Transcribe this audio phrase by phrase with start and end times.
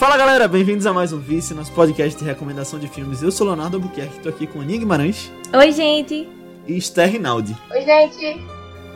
[0.00, 3.20] Fala galera, bem-vindos a mais um Vice, nosso podcast de recomendação de filmes.
[3.20, 5.30] Eu sou Leonardo Albuquerque, tô aqui com Aninha Guimarães.
[5.52, 6.26] Oi, gente!
[6.66, 7.54] E Esther Rinaldi.
[7.70, 8.40] Oi, gente!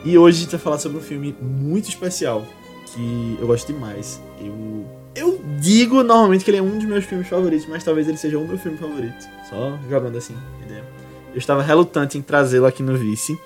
[0.03, 2.43] E hoje a gente vai falar sobre um filme muito especial,
[2.87, 4.19] que eu gosto demais.
[4.41, 8.17] Eu, eu digo normalmente que ele é um dos meus filmes favoritos, mas talvez ele
[8.17, 9.29] seja o meu filme favorito.
[9.47, 10.83] Só jogando assim, ideia.
[11.31, 13.39] Eu estava relutante em trazê-lo aqui no Vice,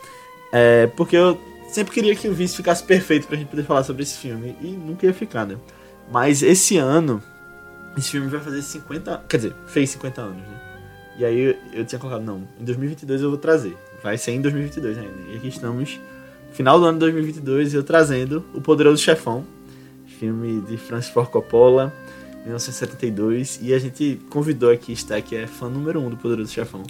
[0.53, 1.37] é, porque eu
[1.67, 4.67] sempre queria que o Vice ficasse perfeito pra gente poder falar sobre esse filme, e
[4.67, 5.57] nunca ia ficar, né?
[6.09, 7.21] Mas esse ano,
[7.97, 9.23] esse filme vai fazer 50.
[9.27, 10.61] Quer dizer, fez 50 anos, né?
[11.17, 13.75] E aí eu, eu tinha colocado, não, em 2022 eu vou trazer.
[14.01, 15.13] Vai ser em 2022 ainda.
[15.31, 15.99] E aqui estamos,
[16.53, 19.45] final do ano de 2022, eu trazendo O Poderoso Chefão,
[20.19, 21.93] filme de Francis Ford Coppola,
[22.43, 23.59] 1972.
[23.61, 26.83] E a gente convidou aqui, está que é fã número um do Poderoso Chefão,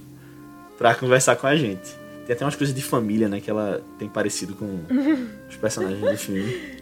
[0.77, 1.95] pra conversar com a gente.
[2.27, 4.81] Tem até umas coisas de família, né, que ela tem parecido com
[5.49, 6.78] os personagens do filme.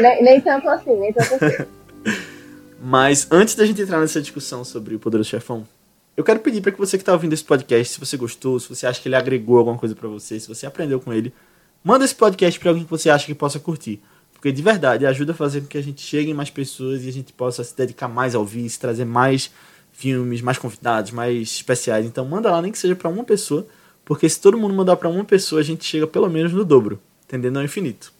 [0.00, 1.64] Nem, nem tanto assim, nem tanto assim.
[2.80, 5.66] Mas antes da gente entrar nessa discussão sobre o Poderoso Chefão,
[6.16, 8.68] eu quero pedir para que você que está ouvindo esse podcast, se você gostou, se
[8.68, 11.32] você acha que ele agregou alguma coisa para você, se você aprendeu com ele,
[11.82, 14.00] manda esse podcast para alguém que você acha que possa curtir.
[14.32, 17.08] Porque de verdade ajuda a fazer com que a gente chegue em mais pessoas e
[17.08, 19.50] a gente possa se dedicar mais ao vice, trazer mais
[19.92, 22.06] filmes, mais convidados, mais especiais.
[22.06, 23.66] Então manda lá, nem que seja para uma pessoa,
[24.04, 27.00] porque se todo mundo mandar para uma pessoa, a gente chega pelo menos no dobro,
[27.24, 27.58] entendendo?
[27.58, 28.12] Ao infinito.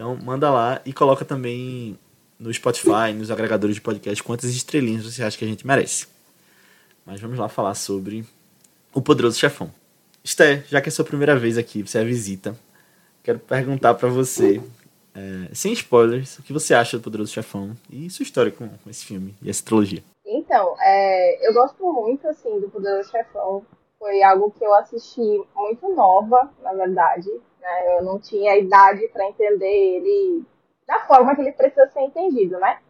[0.00, 1.98] Então manda lá e coloca também
[2.38, 6.06] no Spotify, nos agregadores de podcast, quantas estrelinhas você acha que a gente merece.
[7.04, 8.24] Mas vamos lá falar sobre
[8.94, 9.70] o Poderoso Chefão.
[10.24, 12.56] Esté, já que é sua primeira vez aqui, você é a visita,
[13.22, 14.58] quero perguntar para você,
[15.14, 18.88] é, sem spoilers, o que você acha do Poderoso Chefão e sua história com, com
[18.88, 20.02] esse filme e essa trilogia.
[20.24, 23.66] Então, é, eu gosto muito, assim, do Poderoso Chefão.
[24.00, 27.30] Foi algo que eu assisti muito nova, na verdade.
[27.60, 27.98] Né?
[27.98, 30.42] Eu não tinha idade para entender ele
[30.86, 32.80] da forma que ele precisa ser entendido, né?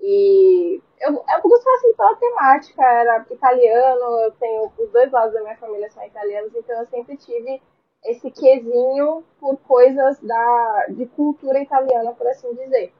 [0.00, 5.40] E eu, eu gostava assim pela temática, era italiano, eu tenho os dois lados da
[5.40, 7.60] minha família são italianos, então eu sempre tive
[8.04, 12.92] esse quesinho por coisas da, de cultura italiana, por assim dizer.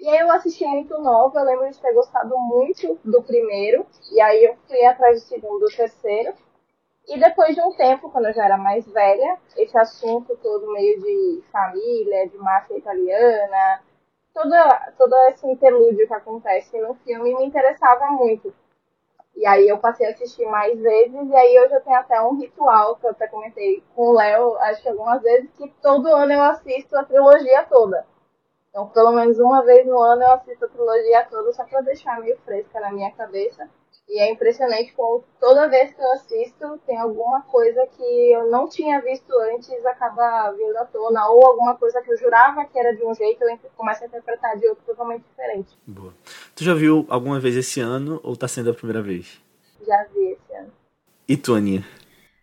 [0.00, 4.20] E aí eu assisti muito nova, eu lembro de ter gostado muito do primeiro, e
[4.20, 6.32] aí eu fui atrás do segundo, do terceiro.
[7.08, 11.00] E depois de um tempo, quando eu já era mais velha, esse assunto todo meio
[11.00, 13.80] de família, de máfia italiana,
[14.34, 18.52] toda, todo esse interlúdio que acontece no filme me interessava muito.
[19.36, 22.36] E aí eu passei a assistir mais vezes, e aí hoje eu tenho até um
[22.38, 26.32] ritual, que eu até comentei com o Léo, acho que algumas vezes, que todo ano
[26.32, 28.06] eu assisto a trilogia toda.
[28.70, 32.18] Então, pelo menos uma vez no ano eu assisto a trilogia toda, só pra deixar
[32.20, 33.68] meio fresca na minha cabeça.
[34.08, 38.68] E é impressionante como toda vez que eu assisto, tem alguma coisa que eu não
[38.68, 42.94] tinha visto antes acaba vindo à tona, ou alguma coisa que eu jurava que era
[42.94, 45.76] de um jeito, eu começo a interpretar de outro totalmente diferente.
[45.86, 46.14] Boa.
[46.54, 49.40] Tu já viu alguma vez esse ano ou tá sendo a primeira vez?
[49.84, 50.72] Já vi esse ano.
[51.28, 51.84] E tu, Aninha?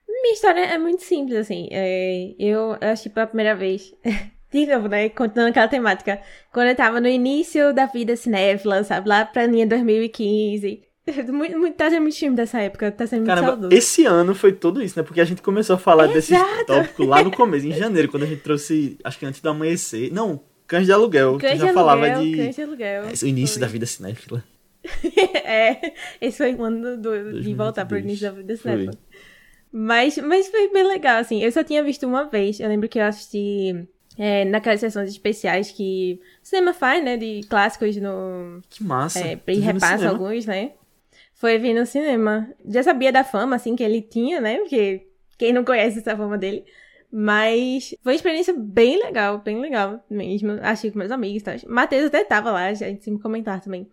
[0.07, 1.69] Minha história é muito simples, assim.
[1.71, 3.93] É, eu assisti pela primeira vez.
[4.51, 5.09] De novo, né?
[5.09, 6.21] Continuando aquela temática.
[6.53, 9.09] Quando eu tava no início da vida cinéfila, sabe?
[9.09, 10.92] Lá pra linha 2015.
[11.77, 13.77] Tá sendo muito filme dessa época, tá sendo Caramba, muito saudoso.
[13.77, 15.03] esse ano foi tudo isso, né?
[15.03, 16.65] Porque a gente começou a falar desse Exato.
[16.65, 20.13] tópico lá no começo, em janeiro, quando a gente trouxe, acho que antes do amanhecer.
[20.13, 22.37] Não, Cães de Aluguel, Cães já de falava aluguel, de.
[22.37, 23.03] Cães de aluguel.
[23.03, 23.61] É, o início Foi.
[23.61, 24.43] da vida cinéfila.
[25.43, 28.03] é, esse foi o ano do, de voltar pro 2022.
[28.05, 28.93] início da vida cinéfila.
[29.71, 31.43] Mas, mas foi bem legal, assim.
[31.43, 32.59] Eu só tinha visto uma vez.
[32.59, 33.87] Eu lembro que eu assisti
[34.17, 37.17] é, naquelas sessões especiais que o cinema faz, né?
[37.17, 38.61] De clássicos no.
[38.69, 39.19] Que massa.
[39.19, 40.71] É, e repassa alguns, né?
[41.43, 42.49] Foi vir no cinema.
[42.65, 44.59] Já sabia da fama, assim, que ele tinha, né?
[44.59, 46.63] Porque quem não conhece essa fama dele.
[47.11, 50.53] Mas foi uma experiência bem legal, bem legal mesmo.
[50.61, 51.55] Achei com meus amigos e tal.
[51.67, 53.91] Matheus até tava lá, a gente me comentar também.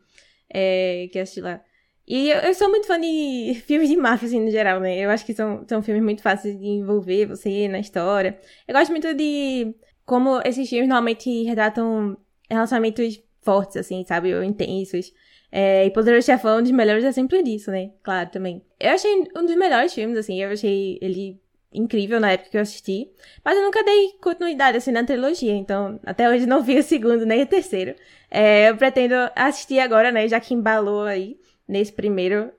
[0.49, 1.61] É, que assisti lá.
[2.07, 5.01] E eu, eu sou muito fã de filmes de máfia, assim, no geral, né?
[5.01, 8.39] Eu acho que são, são filmes muito fáceis de envolver você na história.
[8.69, 9.75] Eu gosto muito de
[10.07, 12.17] como esses filmes normalmente retratam
[12.49, 14.33] relacionamentos fortes, assim, sabe?
[14.37, 15.13] Ou intensos.
[15.53, 17.91] É, e Poderoso Chefão, um dos melhores exemplos disso, né?
[18.03, 18.63] Claro, também.
[18.79, 20.41] Eu achei um dos melhores filmes, assim.
[20.41, 21.41] Eu achei ele
[21.73, 23.11] incrível na época que eu assisti.
[23.45, 25.55] Mas eu nunca dei continuidade, assim, na trilogia.
[25.55, 27.95] Então, até hoje não vi o segundo nem o terceiro.
[28.31, 30.29] É, eu pretendo assistir agora, né?
[30.29, 32.51] Já que embalou aí nesse primeiro.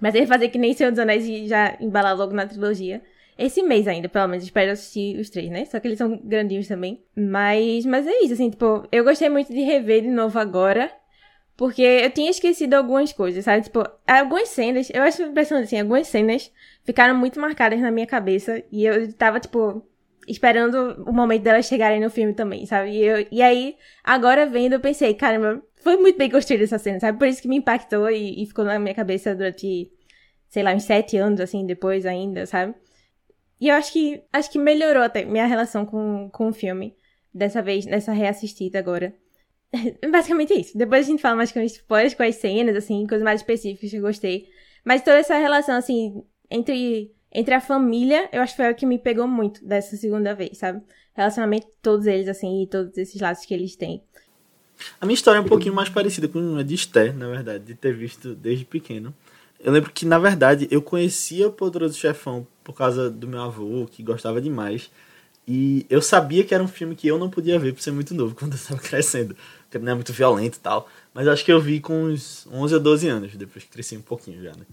[0.00, 3.02] Mas ele fazer que nem Senhor dos Anéis e já embalar logo na trilogia.
[3.38, 4.44] Esse mês ainda, pelo menos.
[4.44, 5.64] Espero assistir os três, né?
[5.64, 7.02] Só que eles são grandinhos também.
[7.14, 10.90] Mas, mas é isso, assim, tipo, eu gostei muito de rever de novo agora.
[11.56, 13.62] Porque eu tinha esquecido algumas coisas, sabe?
[13.62, 16.52] Tipo, algumas cenas, eu acho impressionante, assim, algumas cenas
[16.84, 18.62] ficaram muito marcadas na minha cabeça.
[18.70, 19.82] E eu tava, tipo,
[20.28, 22.90] esperando o momento delas chegarem no filme também, sabe?
[22.90, 27.00] E, eu, e aí, agora vendo, eu pensei, caramba, foi muito bem construída essa cena,
[27.00, 27.18] sabe?
[27.18, 29.90] Por isso que me impactou e, e ficou na minha cabeça durante,
[30.48, 32.74] sei lá, uns sete anos, assim, depois ainda, sabe?
[33.60, 36.94] E eu acho que acho que melhorou até minha relação com, com o filme.
[37.32, 39.14] Dessa vez, nessa reassistida agora.
[40.10, 40.76] Basicamente é isso.
[40.76, 43.96] Depois a gente fala mais com spoilers, com as cenas, assim, coisas mais específicas que
[43.96, 44.48] eu gostei.
[44.84, 48.86] Mas toda essa relação, assim, entre, entre a família, eu acho que foi o que
[48.86, 50.82] me pegou muito dessa segunda vez, sabe?
[51.14, 54.02] Relacionamento todos eles, assim, e todos esses laços que eles têm.
[55.00, 57.74] A minha história é um pouquinho mais parecida com a de Esther, na verdade, de
[57.74, 59.14] ter visto desde pequeno.
[59.58, 63.86] Eu lembro que, na verdade, eu conhecia o Poderoso Chefão por causa do meu avô,
[63.90, 64.90] que gostava demais.
[65.48, 68.14] E eu sabia que era um filme que eu não podia ver por ser muito
[68.14, 69.36] novo quando eu estava crescendo.
[69.78, 70.88] Não é muito violento e tal.
[71.12, 74.02] Mas acho que eu vi com uns 11 ou 12 anos, depois que cresci um
[74.02, 74.64] pouquinho já, né?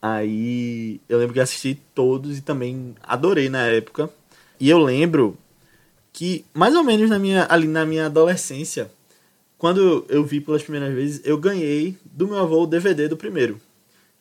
[0.00, 4.10] Aí eu lembro que assisti todos e também adorei na época.
[4.58, 5.38] E eu lembro
[6.12, 8.90] que, mais ou menos na minha, ali na minha adolescência,
[9.56, 13.60] quando eu vi pelas primeiras vezes, eu ganhei do meu avô o DVD do primeiro.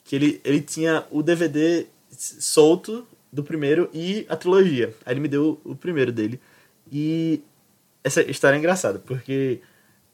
[0.03, 4.93] Que ele, ele tinha o DVD solto do primeiro e a trilogia.
[5.05, 6.39] Aí ele me deu o primeiro dele.
[6.91, 7.41] E
[8.03, 9.61] essa história é engraçada, porque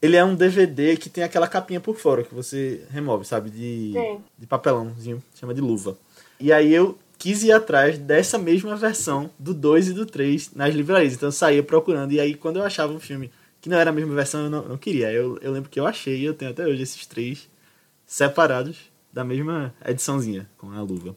[0.01, 3.49] ele é um DVD que tem aquela capinha por fora que você remove, sabe?
[3.49, 3.94] De,
[4.38, 5.97] de papelãozinho, chama de luva.
[6.39, 10.73] E aí eu quis ir atrás dessa mesma versão do 2 e do 3 nas
[10.73, 11.13] livrarias.
[11.13, 12.11] Então eu saía procurando.
[12.11, 14.63] E aí quando eu achava um filme que não era a mesma versão, eu não,
[14.63, 15.11] não queria.
[15.11, 17.50] Eu, eu lembro que eu achei e eu tenho até hoje esses três
[18.05, 18.77] separados
[19.11, 21.15] da mesma ediçãozinha, com a luva.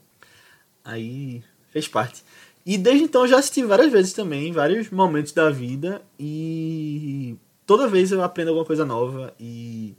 [0.82, 2.24] Aí fez parte.
[2.64, 6.00] E desde então eu já assisti várias vezes também, em vários momentos da vida.
[6.18, 7.36] E
[7.70, 9.94] toda vez eu aprendo alguma coisa nova e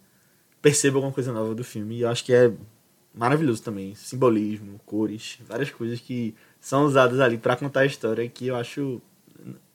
[0.62, 1.96] percebo alguma coisa nova do filme.
[1.96, 2.52] E eu acho que é
[3.16, 3.96] maravilhoso também.
[3.96, 9.02] Simbolismo, cores, várias coisas que são usadas ali para contar a história que eu acho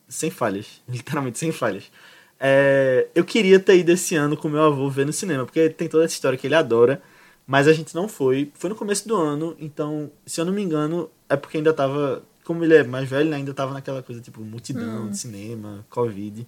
[0.07, 0.79] sem falhas.
[0.87, 1.91] Literalmente sem falhas.
[2.39, 5.89] É, eu queria ter ido esse ano com meu avô ver no cinema, porque tem
[5.89, 7.01] toda essa história que ele adora.
[7.47, 8.51] Mas a gente não foi.
[8.53, 12.21] Foi no começo do ano, então, se eu não me engano, é porque ainda tava.
[12.43, 15.09] Como ele é mais velho, ainda tava naquela coisa tipo multidão hum.
[15.09, 16.45] de cinema, Covid.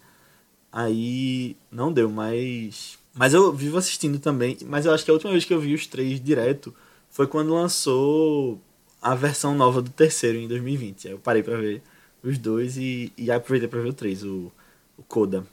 [0.71, 2.98] Aí não deu, mas.
[3.13, 4.57] Mas eu vivo assistindo também.
[4.66, 6.74] Mas eu acho que a última vez que eu vi os três direto
[7.10, 8.60] foi quando lançou
[9.01, 11.07] a versão nova do terceiro em 2020.
[11.07, 11.81] Aí eu parei pra ver
[12.24, 14.51] os dois e, e aproveitei pra ver o três, o,
[14.98, 15.44] o Coda.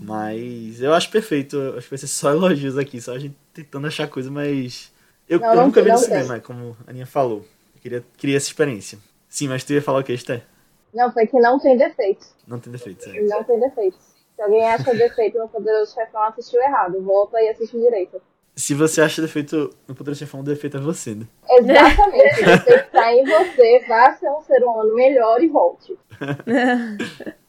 [0.00, 1.56] Mas eu acho perfeito.
[1.56, 4.92] Eu acho que vai ser só elogios aqui, só a gente tentando achar coisa, mas.
[5.28, 7.44] Eu, não, eu não nunca vi no cinema, como a Aninha falou.
[7.74, 8.98] Eu queria, queria essa experiência.
[9.28, 10.44] Sim, mas tu ia falar o que, Esther?
[10.92, 12.28] Não, foi que não tem defeitos.
[12.46, 13.20] Não tem defeitos, é.
[13.22, 14.11] Não tem defeitos.
[14.36, 17.02] Se alguém acha defeito no Poderoso Chefão, assistiu errado.
[17.02, 18.20] Volta e assiste direito.
[18.54, 21.26] Se você acha defeito no Poderoso Chefão, o defeito é você, né?
[21.48, 22.42] Exatamente.
[22.42, 23.84] o defeito está em você.
[23.88, 25.98] Vá ser um ser humano melhor e volte.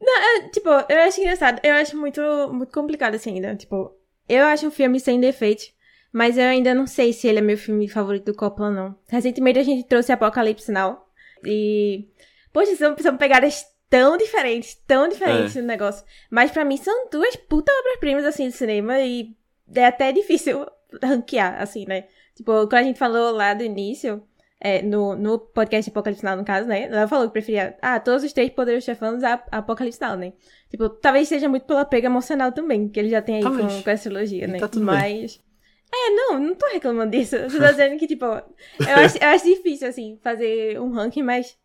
[0.00, 1.60] Não, é, tipo, eu acho engraçado.
[1.62, 2.20] Eu acho muito,
[2.52, 3.54] muito complicado assim ainda.
[3.54, 3.92] Tipo,
[4.28, 5.72] eu acho um filme sem defeitos.
[6.12, 8.94] Mas eu ainda não sei se ele é meu filme favorito do Coppola, não.
[9.08, 11.06] Recentemente a gente trouxe Apocalipse Now.
[11.44, 12.06] E.
[12.52, 15.60] Poxa, são, são pegadas tão diferentes, tão diferentes é.
[15.60, 16.02] no negócio.
[16.30, 18.98] Mas para mim são duas puta obras-primas, assim, de cinema.
[18.98, 19.36] E
[19.74, 20.66] é até difícil
[21.04, 22.04] ranquear, assim, né?
[22.34, 24.26] Tipo, quando a gente falou lá do início,
[24.58, 26.84] é, no, no podcast Apocalipse Now, no caso, né?
[26.84, 30.32] Ela falou que preferia, ah, todos os três poderes chefanos a, a Apocalipse Now, né?
[30.70, 33.90] Tipo, talvez seja muito pela pega emocional também, que ele já tem aí com, com,
[33.90, 34.58] essa trilogia, né?
[34.58, 35.36] Tá Mas.
[35.36, 35.52] Bem.
[35.94, 37.36] É, não, não tô reclamando disso.
[37.36, 41.58] Eu tô dizendo que, tipo, eu acho, eu acho difícil, assim, fazer um ranking, mas.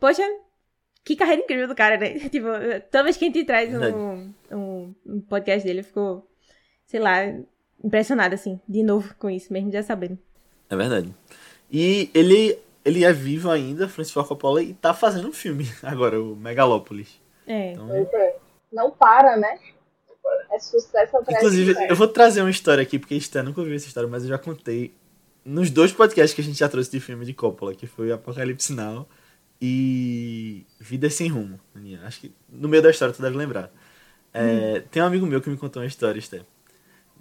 [0.00, 0.24] Poxa,
[1.08, 2.18] que carreira incrível do cara, né?
[2.28, 2.48] Tipo,
[2.90, 6.26] toda vez que a gente traz um, um, um podcast dele, eu fico,
[6.86, 7.20] sei lá,
[7.82, 10.18] impressionada, assim, de novo com isso, mesmo já sabendo.
[10.68, 11.14] É verdade.
[11.72, 16.20] E ele, ele é vivo ainda, Francis Ford Coppola, e tá fazendo um filme agora,
[16.20, 17.18] o Megalópolis.
[17.46, 17.72] É.
[17.72, 17.90] Então...
[17.90, 18.36] é.
[18.70, 19.58] Não para, né?
[20.52, 23.86] É sucesso atrás Inclusive, eu vou trazer uma história aqui, porque Esther nunca ouviu essa
[23.86, 24.94] história, mas eu já contei
[25.42, 28.74] nos dois podcasts que a gente já trouxe de filme de Coppola, que foi Apocalipse
[28.74, 29.08] Now
[29.60, 31.58] e Vida Sem Rumo.
[32.04, 33.70] Acho que no meio da história tu deve lembrar.
[34.32, 34.88] É, hum.
[34.90, 36.44] Tem um amigo meu que me contou uma história, Esther,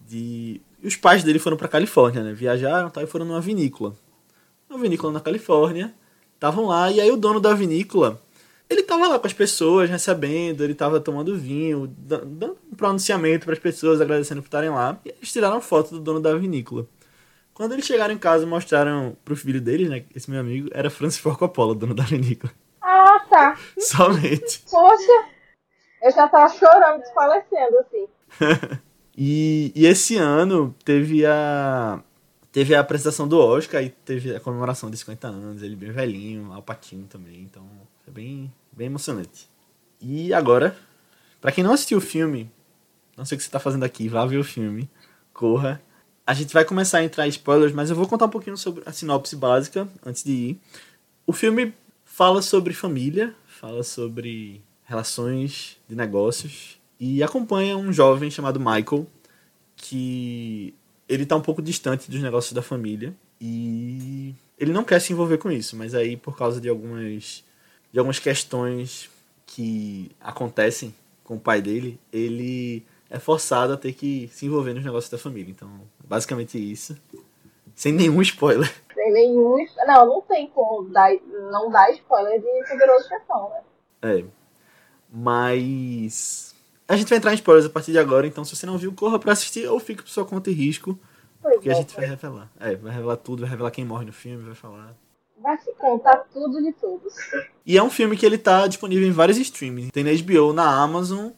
[0.08, 0.62] de...
[0.84, 2.34] Os pais dele foram pra Califórnia, né?
[2.34, 3.96] Viajaram tá, e foram numa vinícola
[4.70, 5.94] uma vinícola na Califórnia.
[6.36, 8.22] Estavam lá, e aí o dono da vinícola,
[8.70, 13.54] ele tava lá com as pessoas, recebendo, ele tava tomando vinho, dando um pronunciamento para
[13.54, 15.00] as pessoas, agradecendo por estarem lá.
[15.04, 16.86] E eles tiraram foto do dono da vinícola.
[17.58, 21.20] Quando eles chegaram em casa, mostraram pro filho deles, né, esse meu amigo, era Francis
[21.20, 22.54] Ford Coppola, dono da vinícola.
[22.80, 23.58] Ah, tá.
[23.80, 24.64] Somente.
[24.70, 25.26] Poxa,
[26.04, 28.08] eu já tava chorando, desfalecendo, assim.
[29.18, 32.00] e, e esse ano teve a
[32.52, 36.54] Teve a apresentação do Oscar e teve a comemoração de 50 anos, ele bem velhinho,
[36.54, 37.64] Alpatinho também, então
[38.04, 39.50] foi bem, bem emocionante.
[40.00, 40.78] E agora,
[41.42, 42.52] para quem não assistiu o filme,
[43.18, 44.88] não sei o que você tá fazendo aqui, vá ver o filme,
[45.34, 45.82] corra.
[46.28, 48.84] A gente vai começar a entrar em spoilers, mas eu vou contar um pouquinho sobre
[48.86, 50.62] a sinopse básica antes de ir.
[51.26, 58.60] O filme fala sobre família, fala sobre relações de negócios e acompanha um jovem chamado
[58.60, 59.08] Michael
[59.78, 60.74] que
[61.08, 65.38] ele tá um pouco distante dos negócios da família e ele não quer se envolver
[65.38, 67.42] com isso, mas aí por causa de algumas
[67.94, 69.10] de algumas questões
[69.46, 70.94] que acontecem
[71.24, 75.18] com o pai dele, ele é forçado a ter que se envolver nos negócios da
[75.18, 75.52] família.
[75.52, 75.70] Então,
[76.04, 76.96] basicamente isso.
[77.76, 78.72] Sem nenhum spoiler.
[78.94, 79.66] Sem nenhum.
[79.86, 81.12] Não, não tem como dar,
[81.52, 83.62] não dar spoiler de Poderoso Chefão, né?
[84.02, 84.26] É.
[85.12, 86.56] Mas.
[86.88, 88.94] A gente vai entrar em spoilers a partir de agora, então se você não viu,
[88.94, 90.98] corra pra assistir ou fique por sua conta e risco.
[91.42, 92.50] Pois Porque é, a gente vai revelar.
[92.60, 94.96] É, vai revelar tudo, vai revelar quem morre no filme, vai falar.
[95.38, 97.14] Vai se contar tudo de todos.
[97.66, 99.92] E é um filme que ele tá disponível em vários streams.
[99.92, 101.30] Tem na HBO, na Amazon,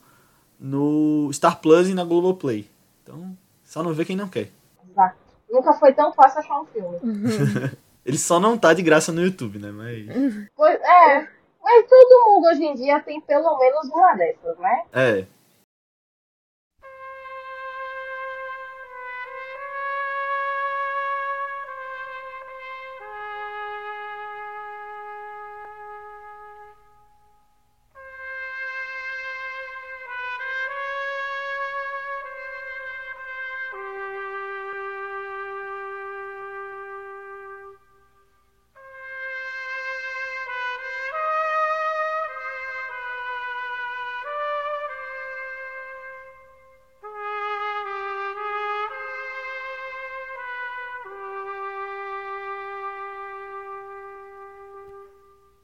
[0.59, 2.69] no Star Plus e na Globoplay.
[3.03, 4.49] Então, só não vê quem não quer.
[4.89, 5.15] Exato.
[5.49, 6.99] Nunca foi tão fácil achar um filme.
[8.05, 9.71] Ele só não tá de graça no YouTube, né?
[9.71, 10.49] Mas.
[10.55, 11.27] Pois, é,
[11.63, 14.83] mas todo mundo hoje em dia tem pelo menos uma dessas, né?
[14.93, 15.25] É.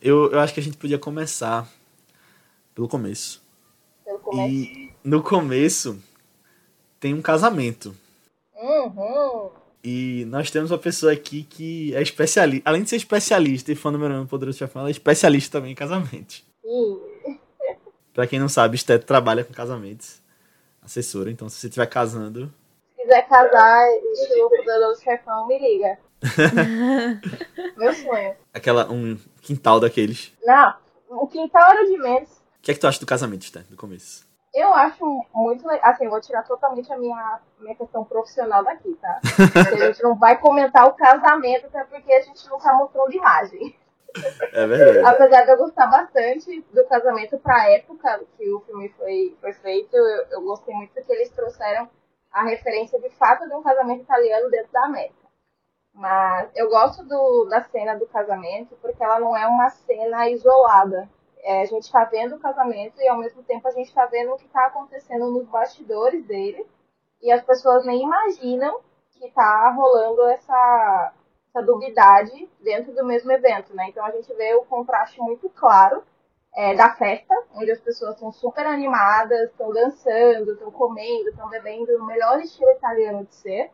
[0.06, 1.68] Eu, eu acho que a gente podia começar
[2.76, 3.42] pelo começo.
[4.06, 4.54] Pelo começo.
[4.54, 6.00] E no começo
[7.00, 7.96] tem um casamento.
[8.56, 9.50] Uhum.
[9.84, 12.70] E nós temos uma pessoa aqui que é especialista.
[12.70, 15.72] Além de ser especialista e fã número um do Poderoso Chefão, ela é especialista também
[15.72, 16.46] em casamentos.
[16.64, 17.40] Sim.
[18.14, 20.22] Pra quem não sabe, Esté trabalha com casamentos.
[20.84, 22.54] Assessora, então se você estiver casando.
[22.96, 25.98] Se quiser casar estilo Poderoso Chefão, me liga.
[27.76, 28.36] Meu sonho.
[28.54, 30.34] Aquela, um quintal daqueles.
[30.44, 30.74] Não,
[31.10, 32.30] o quintal era de menos.
[32.30, 34.26] O que é que tu acha do casamento, Esté, do começo?
[34.54, 35.92] Eu acho muito legal.
[35.92, 39.20] Assim, eu vou tirar totalmente a minha, minha questão profissional daqui, tá?
[39.22, 43.14] Porque a gente não vai comentar o casamento, até porque a gente não tá mostrando
[43.14, 43.76] imagem.
[44.54, 45.06] É verdade.
[45.06, 49.94] Apesar de eu gostar bastante do casamento pra época que o filme foi, foi feito,
[49.94, 51.90] eu, eu gostei muito que eles trouxeram
[52.32, 55.25] a referência de fato de um casamento italiano dentro da América.
[55.96, 61.10] Mas eu gosto do, da cena do casamento porque ela não é uma cena isolada.
[61.40, 64.34] É, a gente está vendo o casamento e ao mesmo tempo a gente está vendo
[64.34, 66.68] o que está acontecendo nos bastidores dele.
[67.22, 71.14] E as pessoas nem imaginam que está rolando essa,
[71.48, 71.66] essa
[72.60, 73.88] dentro do mesmo evento, né?
[73.88, 76.04] Então a gente vê o contraste muito claro
[76.54, 81.98] é, da festa, onde as pessoas estão super animadas, estão dançando, estão comendo, estão bebendo
[81.98, 83.72] no melhor estilo italiano de ser,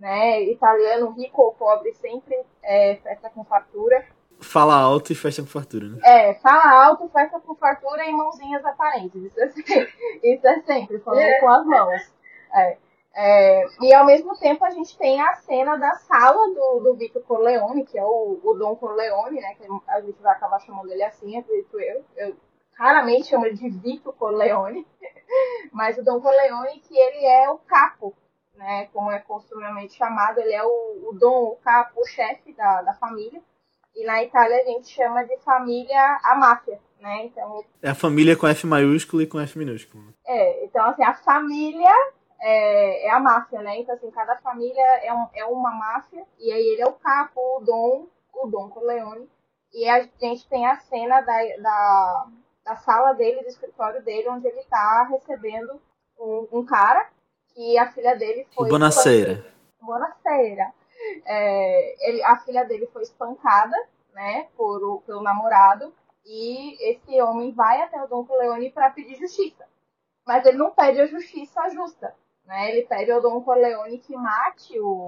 [0.00, 0.42] né?
[0.44, 4.04] Italiano rico ou pobre sempre é festa com fartura.
[4.40, 5.98] Fala alto e festa com fartura, né?
[6.02, 9.22] É, fala alto, festa com fartura e mãozinhas aparentes.
[9.22, 9.88] Isso é sempre,
[10.24, 12.14] isso é sempre falando com as mãos.
[12.54, 12.78] É.
[13.12, 17.20] É, e ao mesmo tempo a gente tem a cena da sala do, do Vitor
[17.22, 19.54] Corleone, que é o, o Dom Corleone, né?
[19.56, 22.04] Que a gente vai acabar chamando ele assim, acredito eu.
[22.16, 22.36] Eu
[22.78, 24.86] raramente chamo ele de Vitor Corleone.
[25.72, 28.14] Mas o Dom Corleone, que ele é o capo,
[28.60, 28.88] né?
[28.92, 32.94] Como é costumeiramente chamado, ele é o, o Dom, o capo, o chefe da, da
[32.94, 33.40] família.
[33.96, 37.24] E na Itália a gente chama de família a máfia, né?
[37.24, 40.14] Então, É a família com F maiúsculo e com F minúsculo.
[40.26, 41.90] é, então assim, a família
[42.38, 43.78] é, é a máfia, né?
[43.78, 47.40] Então, assim, cada família é, um, é uma máfia, e aí ele é o capo,
[47.40, 49.28] o Dom, o Dom Corleone,
[49.72, 52.26] e a gente tem a cena da, da,
[52.64, 55.80] da sala dele, do escritório dele, onde ele tá recebendo
[56.18, 57.08] um, um cara,
[57.54, 58.68] que a filha dele foi...
[58.68, 59.44] Bonaceira.
[59.80, 60.72] Bonaceira.
[61.24, 63.76] É, ele, a filha dele foi espancada,
[64.12, 65.94] né, por, o- pelo namorado,
[66.26, 69.66] e esse homem vai até o Dom Corleone para pedir justiça.
[70.26, 72.14] Mas ele não pede a justiça justa,
[72.44, 72.70] né?
[72.70, 75.06] Ele pede ao Dom Corleone que mate o,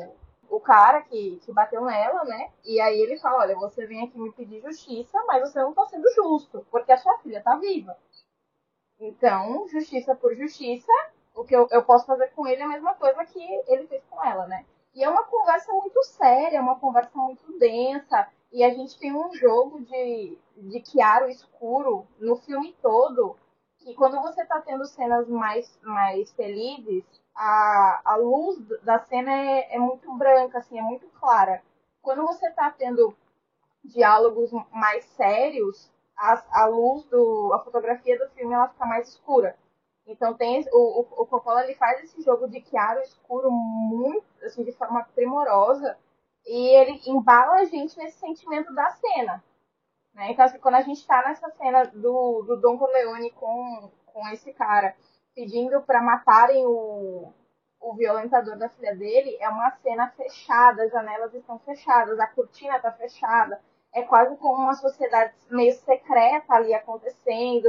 [0.48, 2.50] o cara que, que bateu nela, né?
[2.64, 5.84] E aí ele fala, olha, você vem aqui me pedir justiça, mas você não tá
[5.86, 7.96] sendo justo, porque a sua filha tá viva.
[8.98, 10.92] Então, justiça por justiça,
[11.34, 14.02] o que eu, eu posso fazer com ele é a mesma coisa que ele fez
[14.10, 14.64] com ela, né?
[14.94, 18.28] E é uma conversa muito séria, uma conversa muito densa.
[18.52, 23.36] E a gente tem um jogo de, de chiaro escuro no filme todo,
[23.78, 29.76] que quando você tá tendo cenas mais, mais felizes, a, a luz da cena é,
[29.76, 31.62] é muito branca, assim, é muito clara.
[32.02, 33.16] Quando você tá tendo
[33.82, 37.52] diálogos mais sérios, a, a luz do.
[37.54, 39.56] a fotografia do filme ela fica mais escura.
[40.06, 44.64] Então tem o, o, o Coppola ele faz esse jogo de claro escuro muito, assim,
[44.64, 45.96] de forma primorosa,
[46.44, 49.42] e ele embala a gente nesse sentimento da cena.
[50.14, 50.32] Né?
[50.32, 54.52] Então, assim, quando a gente está nessa cena do, do Don Corleone com, com esse
[54.52, 54.94] cara
[55.34, 57.32] pedindo para matarem o,
[57.80, 62.76] o violentador da filha dele, é uma cena fechada, as janelas estão fechadas, a cortina
[62.76, 63.60] está fechada,
[63.94, 67.68] é quase como uma sociedade meio secreta ali acontecendo.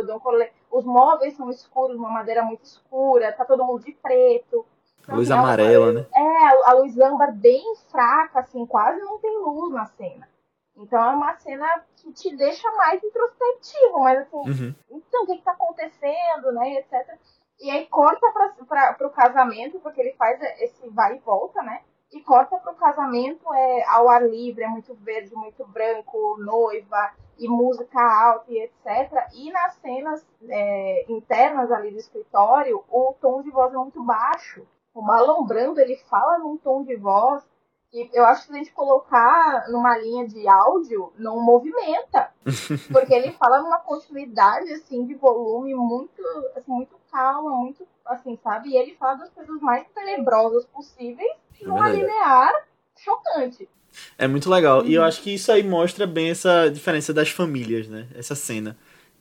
[0.72, 4.65] Os móveis são escuros, uma madeira muito escura, tá todo mundo de preto.
[5.01, 6.06] Então, luz amarela, né?
[6.15, 10.27] É, a luz âmbar bem fraca, assim, quase não tem luz na cena.
[10.75, 14.75] Então é uma cena que te deixa mais introspectivo, mas assim, uhum.
[14.89, 17.15] então o que, que tá acontecendo, né, etc.
[17.62, 18.25] E aí corta
[18.68, 21.82] para o casamento, porque ele faz esse vai e volta, né?
[22.13, 27.12] E corta para o casamento é ao ar livre, é muito verde, muito branco, noiva
[27.38, 29.27] e música alta e etc.
[29.34, 34.65] E nas cenas é, internas ali do escritório, o tom de voz é muito baixo.
[34.93, 37.43] O Marlon Brando ele fala num tom de voz
[37.89, 42.32] que eu acho que a gente colocar numa linha de áudio não movimenta,
[42.91, 46.22] porque ele fala numa continuidade assim de volume muito,
[46.55, 48.70] assim, muito calma, muito assim, sabe?
[48.70, 52.51] E ele fala das coisas mais tenebrosas possíveis é numa linear
[52.98, 53.70] chocante.
[54.17, 54.82] É muito legal.
[54.82, 54.88] Uhum.
[54.88, 55.08] E eu uhum.
[55.08, 58.08] acho que isso aí mostra bem essa diferença das famílias, né?
[58.15, 58.75] Essa cena.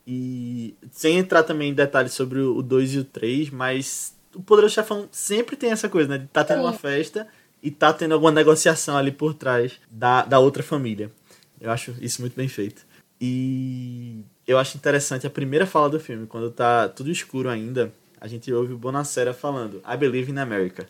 [0.06, 4.74] E sem entrar também em detalhes sobre o 2 e o 3, mas o Poderoso
[4.74, 6.18] Chefão sempre tem essa coisa, né?
[6.18, 6.64] De tá tendo Sim.
[6.64, 7.28] uma festa
[7.62, 11.12] e tá tendo alguma negociação ali por trás da, da outra família.
[11.60, 12.84] Eu acho isso muito bem feito.
[13.20, 18.28] E eu acho interessante a primeira fala do filme, quando tá tudo escuro ainda, a
[18.28, 20.86] gente ouve o Bonacera falando I believe in America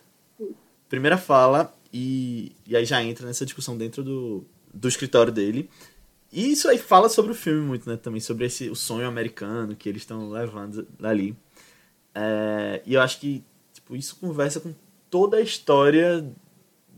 [0.93, 5.67] primeira fala e, e aí já entra nessa discussão dentro do, do escritório dele.
[6.31, 7.97] E isso aí fala sobre o filme muito, né?
[7.97, 11.35] Também sobre esse, o sonho americano que eles estão levando dali.
[12.13, 14.71] É, e eu acho que tipo, isso conversa com
[15.09, 16.23] toda a história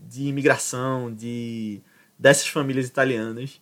[0.06, 1.80] de imigração, de
[2.18, 3.58] dessas famílias italianas.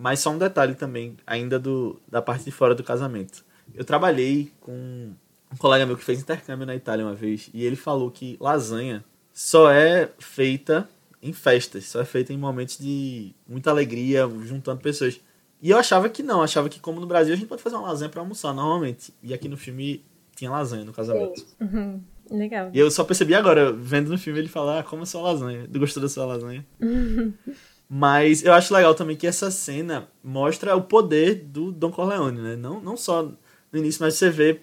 [0.00, 3.44] Mas só um detalhe também, ainda do, da parte de fora do casamento.
[3.74, 7.76] Eu trabalhei com um colega meu que fez intercâmbio na Itália uma vez e ele
[7.76, 10.88] falou que lasanha só é feita
[11.22, 15.20] em festas, só é feita em momentos de muita alegria, juntando pessoas.
[15.60, 17.88] E eu achava que não, achava que como no Brasil a gente pode fazer uma
[17.88, 19.12] lasanha para almoçar normalmente.
[19.22, 20.02] E aqui no filme
[20.34, 21.44] tinha lasanha no casamento.
[21.60, 22.00] Uhum.
[22.30, 22.70] Legal.
[22.72, 25.66] E eu só percebi agora, vendo no filme ele falar, ah, como é sua lasanha?
[25.66, 26.64] Gostou da sua lasanha?
[27.92, 32.54] Mas eu acho legal também que essa cena mostra o poder do Don Corleone, né?
[32.54, 34.60] Não, não só no início, mas você vê.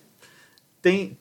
[0.82, 1.18] Tem,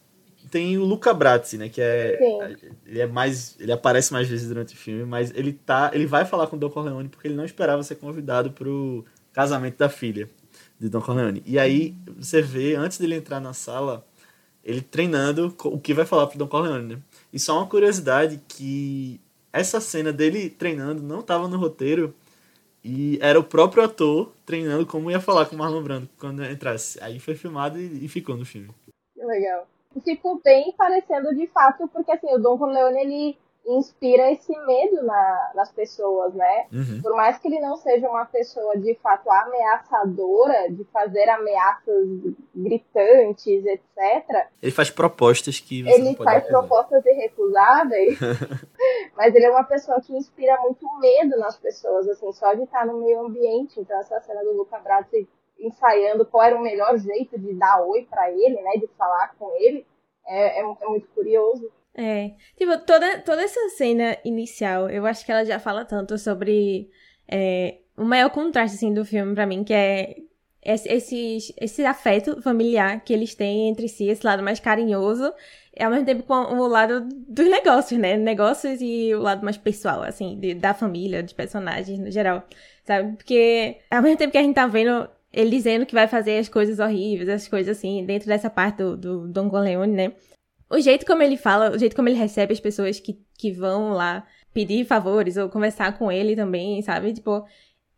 [0.48, 1.68] tem o Luca Brazzi, né?
[1.68, 2.16] Que é.
[2.16, 2.68] Sim.
[2.86, 3.56] Ele é mais.
[3.58, 5.90] Ele aparece mais vezes durante o filme, mas ele tá.
[5.92, 9.76] Ele vai falar com o Don Corleone porque ele não esperava ser convidado pro casamento
[9.76, 10.30] da filha
[10.78, 11.42] de Don Corleone.
[11.44, 14.06] E aí você vê, antes dele entrar na sala,
[14.62, 17.02] ele treinando o que vai falar pro Don Corleone, né?
[17.32, 19.20] E só uma curiosidade que
[19.58, 22.14] essa cena dele treinando não tava no roteiro.
[22.84, 27.02] E era o próprio ator treinando como ia falar com o Marlon Brando quando entrasse.
[27.02, 28.70] Aí foi filmado e, e ficou no filme.
[29.16, 29.66] Legal
[30.00, 35.52] ficou bem parecendo de fato, porque assim, o Don Corleone ele inspira esse medo na,
[35.54, 36.66] nas pessoas, né?
[36.72, 37.02] Uhum.
[37.02, 42.06] Por mais que ele não seja uma pessoa de fato ameaçadora, de fazer ameaças
[42.54, 44.48] gritantes, etc.
[44.62, 48.18] Ele faz propostas que você Ele faz propostas irrecusáveis,
[49.16, 52.86] mas ele é uma pessoa que inspira muito medo nas pessoas, assim, só de estar
[52.86, 53.80] no meio ambiente.
[53.80, 58.06] Então essa cena do Luca Brazzi ensaiando qual era o melhor jeito de dar oi
[58.08, 59.86] para ele, né, de falar com ele,
[60.26, 61.70] é, é, é, muito curioso.
[61.98, 66.90] É, tipo, toda, toda essa cena inicial, eu acho que ela já fala tanto sobre
[67.26, 70.16] é, o maior contraste, assim, do filme para mim, que é
[70.62, 75.32] esse, esse, afeto familiar que eles têm entre si, esse lado mais carinhoso,
[75.78, 78.16] ao mesmo tempo com o lado dos negócios, né?
[78.16, 82.42] Negócios e o lado mais pessoal, assim, de, da família, dos personagens no geral,
[82.84, 83.16] sabe?
[83.16, 86.48] Porque ao mesmo tempo que a gente tá vendo ele dizendo que vai fazer as
[86.48, 90.12] coisas horríveis, as coisas assim, dentro dessa parte do, do Don Corleone, né?
[90.68, 93.90] O jeito como ele fala, o jeito como ele recebe as pessoas que, que vão
[93.90, 97.12] lá pedir favores ou conversar com ele também, sabe?
[97.12, 97.44] Tipo,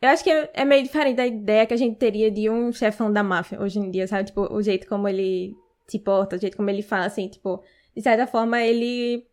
[0.01, 2.73] eu acho que é, é meio diferente da ideia que a gente teria de um
[2.73, 4.25] chefão da máfia hoje em dia, sabe?
[4.25, 7.63] Tipo, o jeito como ele se porta, o jeito como ele fala, assim, tipo,
[7.97, 9.27] de certa forma ele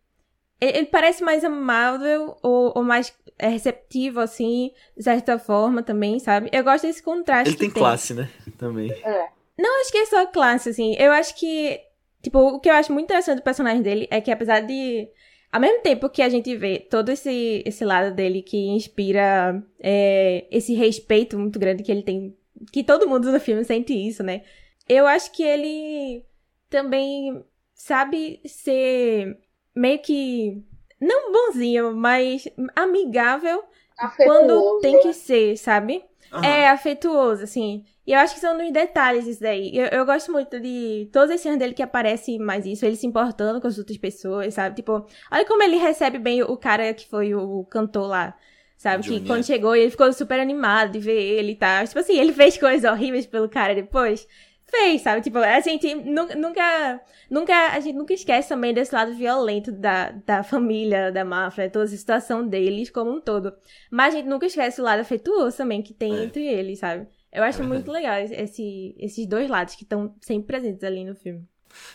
[0.60, 6.48] ele parece mais amável ou, ou mais receptivo, assim, de certa forma também, sabe?
[6.52, 7.50] Eu gosto desse contraste.
[7.50, 8.30] Ele tem, tem classe, né?
[8.56, 8.90] Também.
[8.90, 9.28] É.
[9.58, 10.94] Não, acho que é só classe, assim.
[10.98, 11.80] Eu acho que.
[12.26, 15.08] Tipo, o que eu acho muito interessante do personagem dele é que, apesar de.
[15.52, 20.44] Ao mesmo tempo que a gente vê todo esse, esse lado dele que inspira é,
[20.50, 22.36] esse respeito muito grande que ele tem.
[22.72, 24.42] Que todo mundo no filme sente isso, né?
[24.88, 26.26] Eu acho que ele
[26.68, 29.38] também sabe ser
[29.72, 30.64] meio que.
[31.00, 33.62] Não bonzinho, mas amigável
[33.96, 36.04] Afetuoso, quando tem que ser, sabe?
[36.32, 36.44] Aham.
[36.44, 37.84] É afetuoso, assim.
[38.06, 39.76] E eu acho que são nos detalhes isso daí.
[39.76, 43.06] Eu, eu gosto muito de todas as cenas dele que aparece mais isso, ele se
[43.06, 44.76] importando com as outras pessoas, sabe?
[44.76, 48.36] Tipo, olha como ele recebe bem o cara que foi o cantor lá.
[48.76, 49.02] Sabe?
[49.04, 51.84] Johnny, que quando chegou, ele ficou super animado de ver ele e tal.
[51.86, 54.28] Tipo assim, ele fez coisas horríveis pelo cara depois.
[54.68, 55.22] Fez, sabe?
[55.22, 60.10] Tipo, a gente nu- nunca, nunca, a gente nunca esquece também desse lado violento da,
[60.10, 63.52] da família, da máfia, toda essa situação deles como um todo.
[63.90, 66.24] Mas a gente nunca esquece o lado afetuoso também que tem É.
[66.24, 67.06] entre eles, sabe?
[67.36, 71.14] Eu acho É muito legal esse, esses dois lados que estão sempre presentes ali no
[71.14, 71.46] filme.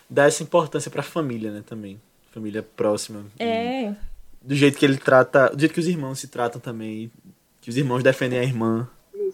[0.08, 2.00] Dá essa importância pra família, né, também.
[2.30, 3.26] Família próxima.
[3.40, 3.96] É,
[4.40, 5.50] Do jeito que ele trata.
[5.50, 7.12] Do jeito que os irmãos se tratam também.
[7.60, 8.88] Que os irmãos defendem a irmã.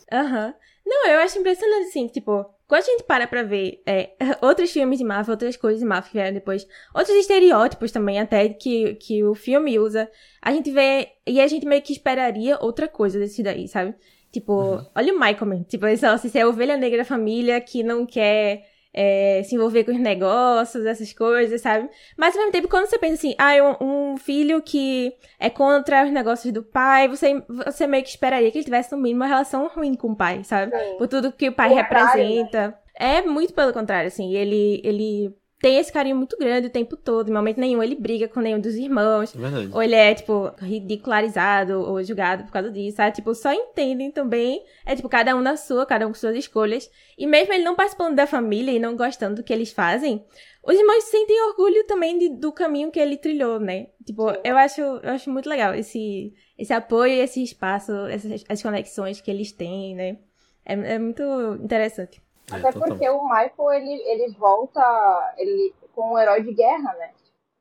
[0.10, 0.54] aham.
[0.86, 4.72] Não, eu acho impressionante, assim, que, tipo, quando a gente para pra ver é, outros
[4.72, 6.66] filmes de máfia, outras coisas de máfia que vieram depois,
[6.96, 10.10] outros estereótipos também, até, que, que o filme usa,
[10.42, 13.94] a gente vê, e a gente meio que esperaria outra coisa desse daí, sabe?
[14.38, 15.64] Tipo, olha o Michael.
[15.68, 19.84] Tipo, esse, esse é a ovelha negra da família que não quer é, se envolver
[19.84, 21.90] com os negócios, essas coisas, sabe?
[22.16, 25.50] Mas ao mesmo tempo, quando você pensa assim, ah, é um, um filho que é
[25.50, 29.22] contra os negócios do pai, você, você meio que esperaria que ele tivesse no mínimo
[29.22, 30.72] uma relação ruim com o pai, sabe?
[30.72, 30.98] Sim.
[31.00, 32.78] Por tudo que o pai O representa.
[32.94, 34.36] É muito pelo contrário, assim.
[34.36, 37.30] Ele, ele tem esse carinho muito grande o tempo todo.
[37.30, 39.34] Em momento nenhum ele briga com nenhum dos irmãos.
[39.36, 39.70] É verdade.
[39.74, 43.16] Ou ele é, tipo, ridicularizado ou julgado por causa disso, sabe?
[43.16, 44.64] Tipo, só entendem também.
[44.86, 46.90] É, tipo, cada um na sua, cada um com suas escolhas.
[47.18, 50.24] E mesmo ele não participando da família e não gostando do que eles fazem,
[50.64, 53.88] os irmãos sentem orgulho também de- do caminho que ele trilhou, né?
[54.06, 59.22] Tipo, eu acho, eu acho muito legal esse, esse apoio, esse espaço, essas as conexões
[59.22, 60.18] que eles têm, né?
[60.66, 61.24] É, é muito
[61.64, 62.22] interessante.
[62.52, 67.14] É, Até porque o Michael, ele, ele volta ele, como um herói de guerra, né?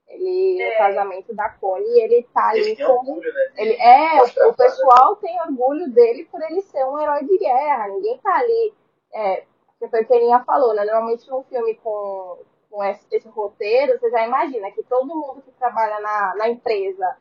[0.08, 2.98] Ele, no casamento da Connie, ele tá ali Ele tem como...
[2.98, 3.52] orgulho, né?
[3.56, 7.88] Ele, é, o, o pessoal tem orgulho dele por ele ser um herói de guerra.
[7.88, 8.74] Ninguém tá ali...
[9.12, 9.44] É,
[9.78, 10.84] que foi o que a Aninha falou, né?
[10.84, 12.38] Normalmente num filme com,
[12.70, 17.16] com esse, esse roteiro, você já imagina que todo mundo que trabalha na, na empresa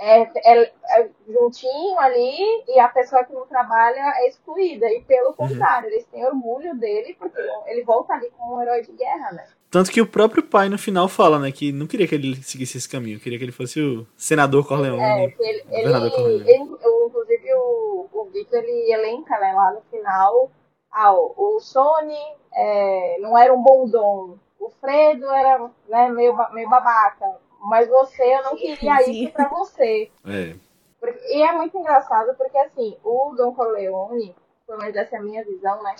[0.00, 4.86] é, é- é juntinho ali e a pessoa que não trabalha é excluída.
[4.90, 8.92] E pelo contrário, eles têm orgulho dele porque ele volta ali como um herói de
[8.92, 9.46] guerra, né?
[9.70, 12.76] Tanto que o próprio pai no final fala, né, que não queria que ele seguisse
[12.76, 15.00] esse caminho, queria que ele fosse o senador Corleone.
[15.00, 16.50] É, ele, ele, Corleone.
[16.50, 16.62] ele-
[17.06, 20.50] inclusive o, o Victor ele elenca né, lá no final
[20.90, 22.16] ah, o, o Sony
[22.52, 27.26] é, não era um bom dom, o Fredo era né, meio, meio babaca,
[27.60, 29.10] mas você eu não queria Sim.
[29.24, 30.10] isso pra você.
[30.26, 30.54] É.
[30.98, 34.34] Porque- E é muito engraçado porque assim, o Don Corleone,
[34.66, 35.94] pelo menos essa é a minha visão, né?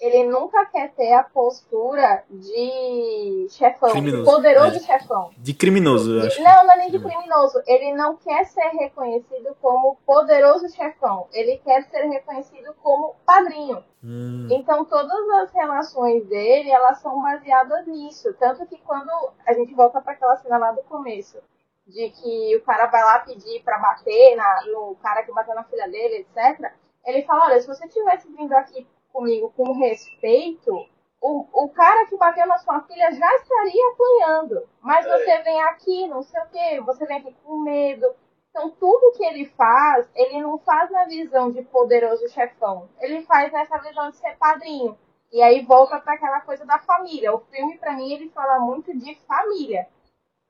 [0.00, 4.24] Ele nunca quer ter a postura de chefão, de Criminoso.
[4.30, 4.80] poderoso É.
[4.80, 5.30] chefão.
[5.36, 6.40] De criminoso, eu acho.
[6.42, 7.60] Não, não é nem de criminoso.
[7.66, 11.26] Ele não quer ser reconhecido como poderoso chefão.
[11.32, 13.82] Ele quer ser reconhecido como padrinho.
[14.04, 18.32] Hum, Então todas as relações dele, elas são baseadas nisso.
[18.34, 19.10] Tanto que quando
[19.46, 21.38] a gente volta para aquela cena lá do começo,
[21.86, 25.64] de que o cara vai lá pedir para bater na- no cara que bateu na
[25.64, 26.70] filha dele, etc.
[27.04, 28.86] Ele fala, olha, se você tivesse vindo aqui
[29.18, 30.72] comigo com respeito,
[31.20, 34.68] o, o cara que bateu na sua filha já estaria apanhando.
[34.80, 38.06] Mas você vem aqui, não sei o quê, você vem aqui com medo.
[38.50, 42.88] Então, tudo que ele faz, ele não faz na visão de poderoso chefão.
[43.00, 44.96] Ele faz nessa visão de ser padrinho.
[45.32, 47.34] E aí volta para aquela coisa da família.
[47.34, 49.88] O filme, para mim, ele fala muito de família.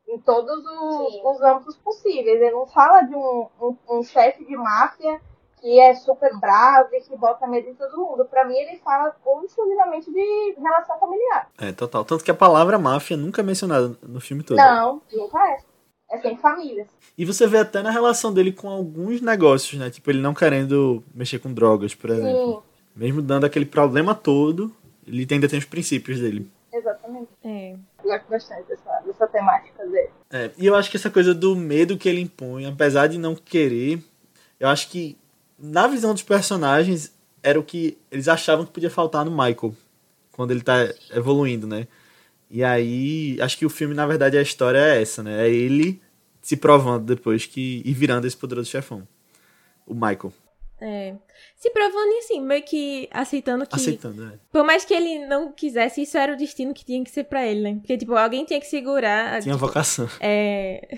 [0.07, 2.40] Em todos os, os âmbitos possíveis.
[2.40, 5.20] Ele não fala de um, um, um chefe de máfia
[5.61, 8.25] que é super bravo e que bota medo em todo mundo.
[8.25, 11.49] Para mim, ele fala exclusivamente de relação familiar.
[11.61, 12.05] é, total.
[12.05, 14.57] Tanto que a palavra máfia nunca é mencionada no filme todo.
[14.57, 15.59] Não, nunca é.
[16.11, 16.88] É sem famílias.
[17.18, 19.90] E você vê até na relação dele com alguns negócios, né?
[19.90, 22.62] Tipo, ele não querendo mexer com drogas, por exemplo.
[22.62, 22.62] Sim,
[22.97, 24.75] Mesmo dando aquele problema todo,
[25.07, 26.51] ele ainda tem os princípios dele.
[26.73, 27.29] exatamente.
[27.44, 27.73] É.
[27.73, 30.09] Eu gosto bastante dessa, dessa temática dele.
[30.31, 33.35] É, e eu acho que essa coisa do medo que ele impõe, apesar de não
[33.35, 34.03] querer,
[34.59, 35.18] eu acho que
[35.59, 39.75] na visão dos personagens era o que eles achavam que podia faltar no Michael
[40.33, 40.77] quando ele tá
[41.11, 41.88] evoluindo, né?
[42.51, 45.47] E aí, acho que o filme, na verdade, a história é essa, né?
[45.47, 46.01] É ele
[46.40, 49.07] se provando depois que e virando esse poderoso chefão.
[49.87, 50.33] O Michael.
[50.81, 51.14] É.
[51.57, 53.75] Se provando e assim, meio que aceitando que.
[53.75, 54.38] Aceitando, é.
[54.51, 57.44] Por mais que ele não quisesse, isso era o destino que tinha que ser pra
[57.44, 57.75] ele, né?
[57.81, 59.42] Porque, tipo, alguém tinha que segurar.
[59.42, 60.09] Tinha tipo, vocação.
[60.21, 60.97] É.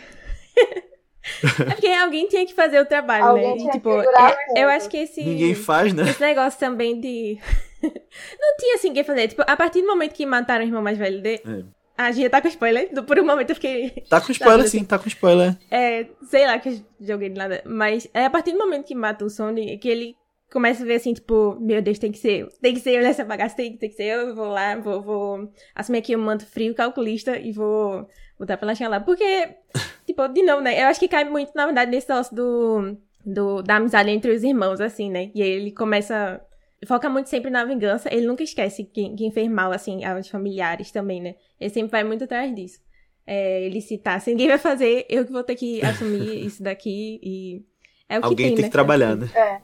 [1.60, 3.56] é porque alguém tinha que fazer o trabalho, Alguém né?
[3.56, 4.06] tinha E, tipo, é-
[4.48, 5.22] o eu acho que esse.
[5.22, 6.02] Ninguém faz, né?
[6.08, 7.38] Esse negócio também de.
[7.82, 9.28] não tinha assim o que fazer.
[9.28, 11.42] Tipo, a partir do momento que mataram o irmão mais velho dele.
[11.46, 11.80] É.
[11.98, 12.88] A Gia tá com spoiler.
[13.04, 13.90] Por um momento eu fiquei.
[14.08, 15.54] Tá com spoiler, sim, tá com spoiler.
[15.70, 17.62] É, sei lá que eu joguei de nada.
[17.66, 20.16] Mas é a partir do momento que mata o Sony que ele
[20.50, 22.48] começa a ver assim, tipo, meu Deus, tem que ser eu.
[22.62, 24.28] Tem que ser eu nessa bagaça, tem, tem que ser eu.
[24.28, 28.06] Eu vou lá, vou, vou assumir aqui um manto frio calculista e vou
[28.40, 29.00] botar pra ela chegar lá.
[29.00, 29.54] Porque,
[30.06, 30.82] tipo, de novo, né?
[30.82, 34.42] Eu acho que cai muito, na verdade, nesse negócio do, do, da amizade entre os
[34.42, 35.30] irmãos, assim, né?
[35.34, 36.40] E aí ele começa.
[36.86, 38.12] Foca muito sempre na vingança.
[38.12, 41.34] Ele nunca esquece quem, quem fez mal, assim, aos familiares também, né?
[41.60, 42.80] Ele sempre vai muito atrás disso.
[43.26, 47.20] É, ele citar, se ninguém vai fazer, eu que vou ter que assumir isso daqui
[47.22, 47.62] e.
[48.08, 48.68] É o que Alguém tem, tem né?
[48.68, 49.30] que trabalhar, É que né?
[49.36, 49.60] É.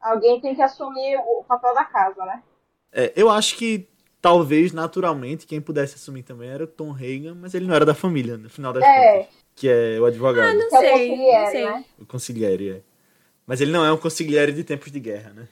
[0.00, 2.42] Alguém tem que assumir o papel da casa, né?
[2.92, 3.86] É, eu acho que
[4.28, 7.94] talvez naturalmente quem pudesse assumir também era o Tom Hagen, mas ele não era da
[7.94, 9.18] família, no final das É.
[9.18, 9.34] contas.
[9.56, 11.64] Que é o advogado, Não Que é o sei, consigliere, não sei.
[11.64, 11.84] né?
[12.00, 12.80] o consigliere, é.
[13.46, 15.48] Mas ele não é um consigliere de tempos de guerra, né?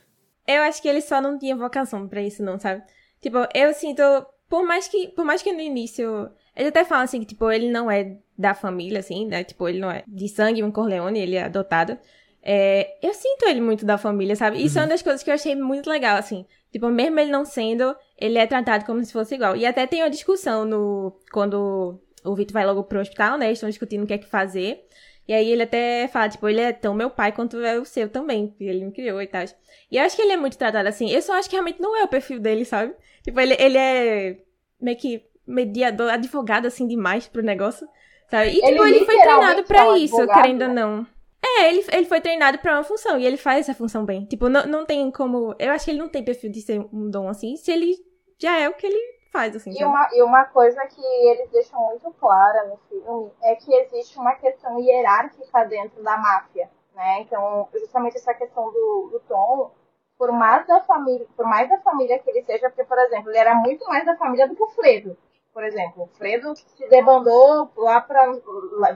[0.47, 2.83] Eu acho que ele só não tinha vocação pra isso, não, sabe?
[3.21, 4.03] Tipo, eu sinto.
[4.49, 6.31] Por mais que, por mais que no início.
[6.55, 9.43] Ele até fala assim que, tipo, ele não é da família, assim, né?
[9.43, 11.99] Tipo, ele não é de sangue, um Corleone, ele é adotado.
[12.43, 14.62] É, eu sinto ele muito da família, sabe?
[14.62, 16.47] Isso é uma das coisas que eu achei muito legal, assim.
[16.71, 19.57] Tipo, mesmo ele não sendo, ele é tratado como se fosse igual.
[19.57, 21.19] E até tem uma discussão no.
[21.33, 23.47] Quando o Vitor vai logo pro hospital, né?
[23.47, 24.85] Eles estão discutindo o que é que fazer.
[25.29, 28.09] E aí ele até fala, tipo, ele é tão meu pai quanto é o seu
[28.09, 29.43] também, ele me criou e tal.
[29.91, 31.11] E eu acho que ele é muito tratado assim.
[31.11, 32.95] Eu só acho que realmente não é o perfil dele, sabe?
[33.25, 34.39] Tipo, ele, ele é
[34.81, 37.89] meio que mediador, advogado, assim, demais pro negócio,
[38.31, 38.51] sabe?
[38.51, 40.75] E, tipo, Ele ele foi treinado pra um isso, advogado, querendo ou né?
[40.75, 41.07] não.
[41.45, 44.25] É, ele, ele foi treinado pra uma função, e ele faz essa função bem.
[44.27, 45.55] Tipo, não, não tem como...
[45.59, 47.97] Eu acho que ele não tem perfil de ser um dom assim, se ele
[48.38, 51.81] já é o que ele faz, assim, E uma, e uma coisa que eles deixam
[51.87, 57.20] muito clara no filme é que existe uma questão hierárquica dentro da máfia, né?
[57.20, 59.70] Então, justamente essa questão do, do Tom,
[60.18, 63.38] por mais da família, por mais da família que ele seja, porque, por exemplo, ele
[63.38, 65.16] era muito mais da família do que o Fredo.
[65.53, 68.27] Por exemplo, o Fredo se debandou lá pra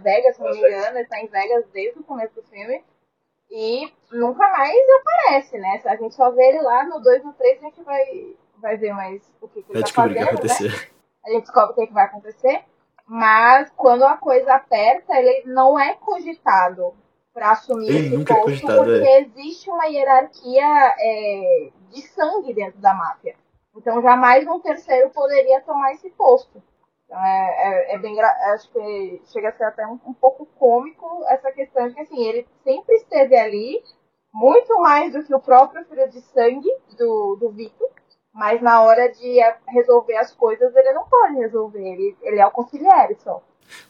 [0.02, 2.84] Vegas, se não me engano, ele tá em Vegas desde o começo do filme.
[3.50, 5.80] E nunca mais aparece, né?
[5.84, 8.92] A gente só vê ele lá no 2 no 3 a gente vai, vai ver
[8.92, 10.48] mais o que, que Vai tá descobrir o que fazendo, né?
[10.48, 10.90] aconteceu.
[11.24, 12.64] a gente descobre o que, que vai acontecer.
[13.06, 16.94] Mas quando a coisa aperta, ele não é cogitado
[17.32, 22.54] para assumir Ele esse nunca é posto, cogitado, porque existe uma hierarquia é, de sangue
[22.54, 23.34] dentro da máfia.
[23.76, 26.62] Então jamais um terceiro poderia tomar esse posto.
[27.04, 31.24] Então é, é, é bem acho que chega a ser até um, um pouco cômico
[31.28, 33.82] essa questão de que assim, ele sempre esteve ali,
[34.32, 37.88] muito mais do que o próprio filho de sangue do, do Vitor.
[38.32, 41.82] Mas na hora de resolver as coisas, ele não pode resolver.
[41.82, 43.42] Ele, ele é o conselheiro só.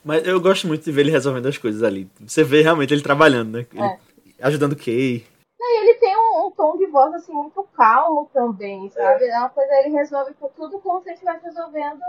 [0.04, 2.10] Mas eu gosto muito de ver ele resolvendo as coisas ali.
[2.20, 3.66] Você vê realmente ele trabalhando, né?
[3.72, 3.98] Ele É.
[4.42, 5.24] Ajudando o Kay.
[5.62, 9.26] E ele tem um, um tom de voz assim muito calmo também, sabe?
[9.26, 12.00] É uma coisa, ele resolve tudo como se ele estivesse resolvendo.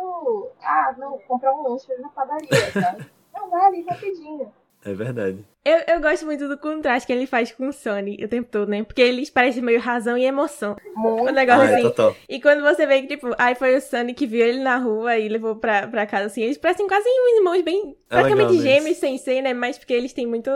[0.61, 3.05] Ah, não, comprar um lanche na padaria, sabe?
[3.33, 4.51] Não, vai ali rapidinho.
[4.83, 5.37] É verdade.
[5.63, 8.67] Eu, eu gosto muito do contraste que ele faz com o Sony o tempo todo,
[8.67, 8.83] né?
[8.83, 10.75] Porque eles parecem meio razão e emoção.
[10.95, 11.29] Muito.
[11.29, 11.83] Um negócio Ah, é assim.
[11.83, 12.15] total.
[12.27, 15.19] E quando você vê que, tipo, aí foi o Sunny que viu ele na rua
[15.19, 17.95] e levou pra, pra casa, assim, eles parecem quase uns irmãos bem.
[18.09, 19.53] É praticamente gêmeos sem ser, né?
[19.53, 20.49] Mas porque eles têm muito.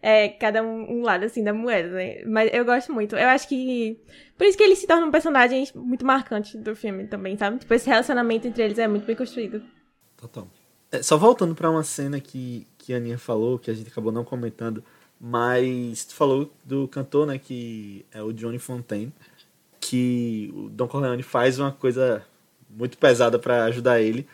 [0.00, 2.22] É, cada um, um lado, assim, da moeda, né?
[2.24, 3.16] Mas eu gosto muito.
[3.16, 4.00] Eu acho que.
[4.38, 7.58] Por isso que eles se tornam personagens muito marcantes do filme também, sabe?
[7.58, 9.60] Tipo, esse relacionamento entre eles é muito bem construído.
[10.16, 10.48] Total.
[10.90, 14.10] É, só voltando pra uma cena que, que a Aninha falou, que a gente acabou
[14.10, 14.82] não comentando,
[15.20, 19.12] mas tu falou do cantor, né, que é o Johnny Fontaine,
[19.78, 22.24] que o Don Corleone faz uma coisa
[22.70, 24.26] muito pesada pra ajudar ele,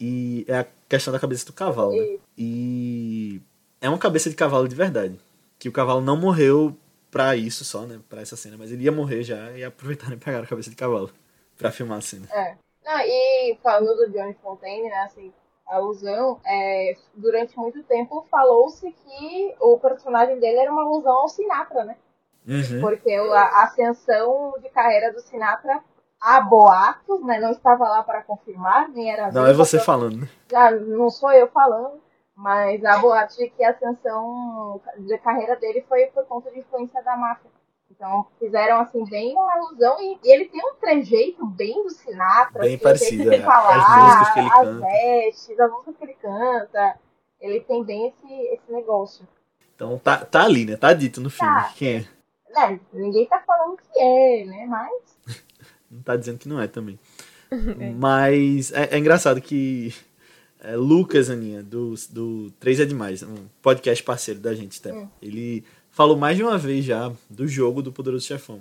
[0.00, 2.16] e é a questão da cabeça do cavalo, né?
[2.38, 3.42] E
[3.78, 5.20] é uma cabeça de cavalo de verdade,
[5.58, 6.74] que o cavalo não morreu
[7.10, 10.16] pra isso só, né, pra essa cena, mas ele ia morrer já e aproveitaram e
[10.16, 11.10] pegaram a cabeça de cavalo
[11.58, 12.26] pra filmar a cena.
[12.32, 12.56] É.
[12.82, 15.30] Não, e falando do Johnny Fontaine, né, assim,
[15.68, 21.84] alusão, é, durante muito tempo falou-se que o personagem dele era uma alusão ao Sinatra,
[21.84, 21.96] né?
[22.46, 22.80] Uhum.
[22.80, 25.82] Porque a ascensão de carreira do Sinatra
[26.20, 27.38] há boatos, né?
[27.38, 30.28] Não estava lá para confirmar, nem era Não é você pra- falando, né?
[30.50, 32.00] Já não sou eu falando,
[32.34, 37.02] mas há boatos de que a ascensão de carreira dele foi por conta de influência
[37.02, 37.50] da máfia.
[37.98, 42.62] Então fizeram assim bem uma alusão e, e ele tem um trejeito bem do Sinatra,
[42.62, 43.44] Bem assim, parecido, o jeito de é.
[43.44, 44.86] falar, As músicas que ele as canta.
[44.86, 46.98] vestes, as músicas que ele canta.
[47.40, 49.26] Ele tem bem esse, esse negócio.
[49.74, 50.76] Então tá, tá ali, né?
[50.76, 51.54] Tá dito no filme.
[51.54, 51.72] Tá.
[51.76, 52.08] Quem é?
[52.54, 54.66] né, ninguém tá falando que é, né?
[54.66, 54.92] Mas.
[55.90, 56.98] não tá dizendo que não é também.
[57.50, 57.90] é.
[57.90, 59.94] Mas é, é, engraçado que
[60.60, 64.90] é, Lucas, Aninha, do, do 3 é Demais, um podcast parceiro da gente, tá?
[64.90, 65.08] Hum.
[65.20, 65.64] ele
[65.98, 68.60] falou mais de uma vez já do jogo do Poderoso Chefão.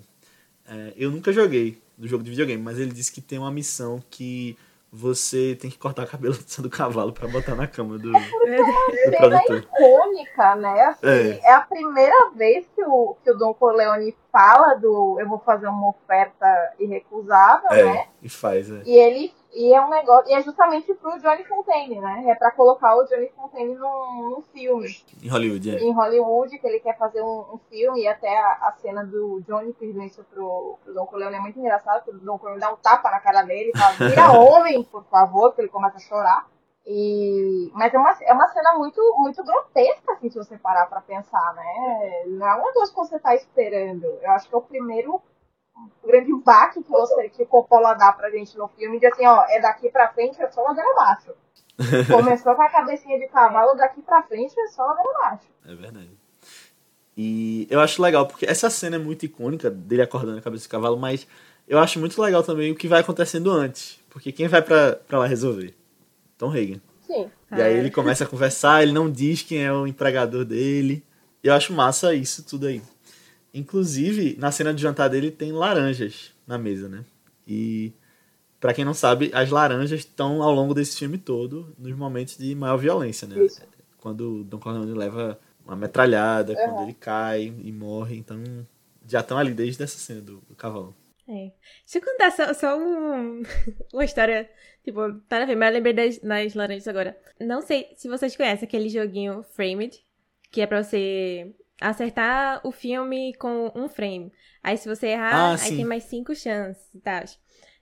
[0.68, 4.02] É, eu nunca joguei do jogo de videogame, mas ele disse que tem uma missão
[4.10, 4.58] que
[4.92, 9.18] você tem que cortar a cabelo do cavalo para botar na cama do, é do
[9.18, 9.58] produtor.
[9.60, 10.82] icônica, né?
[10.86, 11.40] Assim, é.
[11.44, 11.54] é.
[11.54, 15.90] a primeira vez que o, que o Don Corleone fala do eu vou fazer uma
[15.90, 18.08] oferta irrecusável, é, né?
[18.24, 18.82] E faz, é.
[18.84, 20.30] E ele e é um negócio.
[20.30, 22.26] E é justamente pro Johnny Fontaine, né?
[22.28, 24.88] É pra colocar o Johnny Fontaine num, num filme.
[25.24, 25.80] Em Hollywood, é.
[25.80, 29.42] Em Hollywood, que ele quer fazer um, um filme, e até a, a, cena do
[29.42, 32.72] Johnny pedindo isso pro, pro Don Corleone é muito engraçada, porque o Don Corleone dá
[32.72, 36.02] um tapa na cara dele e fala, vira homem, por favor, que ele começa a
[36.02, 36.48] chorar.
[36.86, 37.72] E...
[37.74, 41.54] Mas é uma, é uma cena muito, muito grotesca, assim, se você parar pra pensar,
[41.56, 42.24] né?
[42.28, 44.06] Não é uma coisa que você tá esperando.
[44.22, 45.20] Eu acho que é o primeiro
[46.04, 49.26] o grande baque que, você, que o Coppola dá pra gente no filme, de assim,
[49.26, 51.32] ó, é daqui pra frente, é só ladeira abaixo.
[52.12, 55.48] Começou com a cabecinha de cavalo, daqui pra frente é só ladeira abaixo.
[55.66, 56.12] É verdade.
[57.16, 60.70] E eu acho legal, porque essa cena é muito icônica, dele acordando a cabeça de
[60.70, 61.28] cavalo, mas
[61.68, 64.00] eu acho muito legal também o que vai acontecendo antes.
[64.10, 65.76] Porque quem vai pra, pra lá resolver?
[66.38, 66.82] Tom Hagen.
[67.02, 67.30] Sim.
[67.52, 71.04] E aí ele começa a conversar, ele não diz quem é o empregador dele.
[71.44, 72.82] Eu acho massa isso tudo aí.
[73.54, 77.04] Inclusive, na cena de jantar dele tem laranjas na mesa, né?
[77.48, 77.94] E
[78.60, 82.54] para quem não sabe, as laranjas estão ao longo desse filme todo nos momentos de
[82.56, 83.44] maior violência, né?
[83.44, 83.62] Isso.
[84.00, 86.60] Quando Don Corleone leva uma metralhada, uhum.
[86.60, 88.42] quando ele cai e morre, então
[89.08, 90.96] já estão ali desde essa cena do, do cavalo.
[91.28, 91.52] É.
[91.86, 93.44] Deixa eu contar só, só um,
[93.94, 94.50] uma história,
[94.84, 97.18] tipo, tá na ver, mas eu lembrei das, das laranjas agora.
[97.40, 100.02] Não sei se vocês conhecem aquele joguinho Framed,
[100.50, 104.32] que é pra você acertar o filme com um frame.
[104.64, 107.24] Aí se você errar, ah, aí tem mais cinco chances e tal.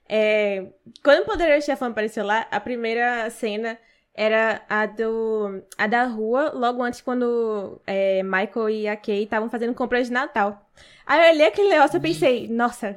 [0.08, 0.66] É,
[1.02, 3.78] quando o Poderoso Chefão apareceu lá, a primeira cena
[4.14, 9.50] era a do a da rua, logo antes quando é, Michael e a Kay estavam
[9.50, 10.66] fazendo compras de Natal.
[11.04, 12.96] Aí eu olhei aquele negócio e pensei, nossa,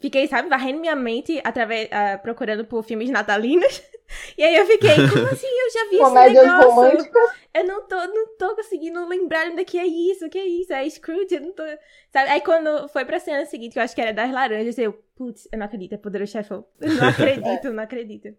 [0.00, 3.82] fiquei, sabe, varrendo minha mente através, uh, procurando por filmes natalinos.
[4.36, 5.46] E aí eu fiquei, como assim?
[5.70, 6.70] Eu já vi Comédias esse negócio.
[6.70, 7.30] românticas.
[7.54, 10.44] Eu não tô, não tô conseguindo lembrar onde é que é isso, o que é
[10.44, 11.62] isso, é Scrooge, eu não tô...
[12.12, 12.30] Sabe?
[12.30, 15.48] Aí quando foi pra cena seguinte, que eu acho que era das laranjas, eu, putz,
[15.52, 16.64] eu não acredito, é Poderoso Chefão.
[16.80, 18.36] Eu não acredito, não acredito.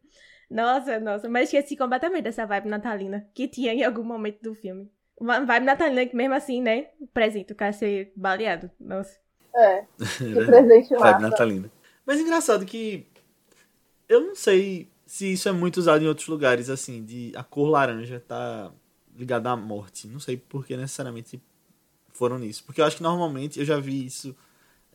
[0.49, 4.91] Nossa, nossa, mas esqueci completamente dessa vibe natalina que tinha em algum momento do filme.
[5.17, 9.17] Uma vibe natalina que mesmo assim, né, presente, o cara ser baleado, nossa.
[9.55, 9.85] É,
[10.17, 11.11] que presente massa.
[11.11, 11.71] Vibe natalina.
[12.05, 13.07] Mas engraçado que
[14.09, 17.67] eu não sei se isso é muito usado em outros lugares, assim, de a cor
[17.67, 18.71] laranja tá
[19.13, 20.07] ligada à morte.
[20.07, 21.37] Não sei por que necessariamente
[22.13, 22.63] foram nisso.
[22.63, 24.33] Porque eu acho que normalmente eu já vi isso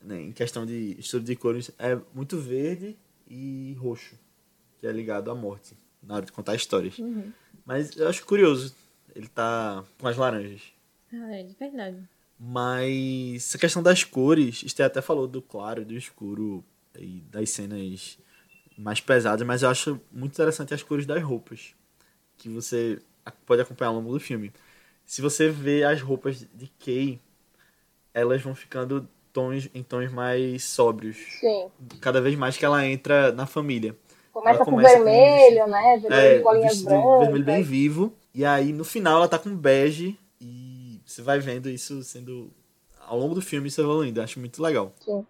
[0.00, 2.96] né, em questão de estudo de cores, é muito verde
[3.28, 4.18] e roxo,
[4.80, 6.98] que é ligado à morte, na hora de contar histórias.
[6.98, 7.30] Uhum.
[7.66, 8.74] Mas eu acho curioso,
[9.14, 10.62] ele tá com as laranjas.
[11.12, 11.98] Ah, é de verdade.
[12.40, 16.64] Mas essa questão das cores, Esther até falou do claro e do escuro
[16.98, 18.16] e das cenas
[18.76, 21.74] mais pesadas, mas eu acho muito interessante as cores das roupas
[22.36, 22.98] que você
[23.46, 24.52] pode acompanhar ao longo do filme.
[25.04, 27.20] Se você vê as roupas de Kay,
[28.12, 31.16] elas vão ficando tons em tons mais sóbrios.
[31.40, 31.70] Sim.
[32.00, 33.96] Cada vez mais que ela entra na família.
[34.32, 35.98] Começa, com vermelho, com, né?
[35.98, 37.20] Vermelho, é, bolinhas brancas.
[37.20, 38.12] Vermelho bem vivo.
[38.34, 42.50] E aí no final ela tá com bege e você vai vendo isso sendo
[43.00, 44.20] ao longo do filme isso evoluindo.
[44.20, 44.92] Eu acho muito legal.
[45.00, 45.24] Sim.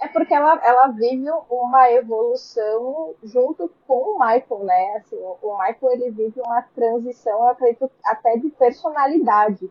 [0.00, 4.96] É porque ela, ela vive uma evolução junto com o Michael, né?
[4.96, 9.70] Assim, o Michael ele vive uma transição, eu acredito, até de personalidade.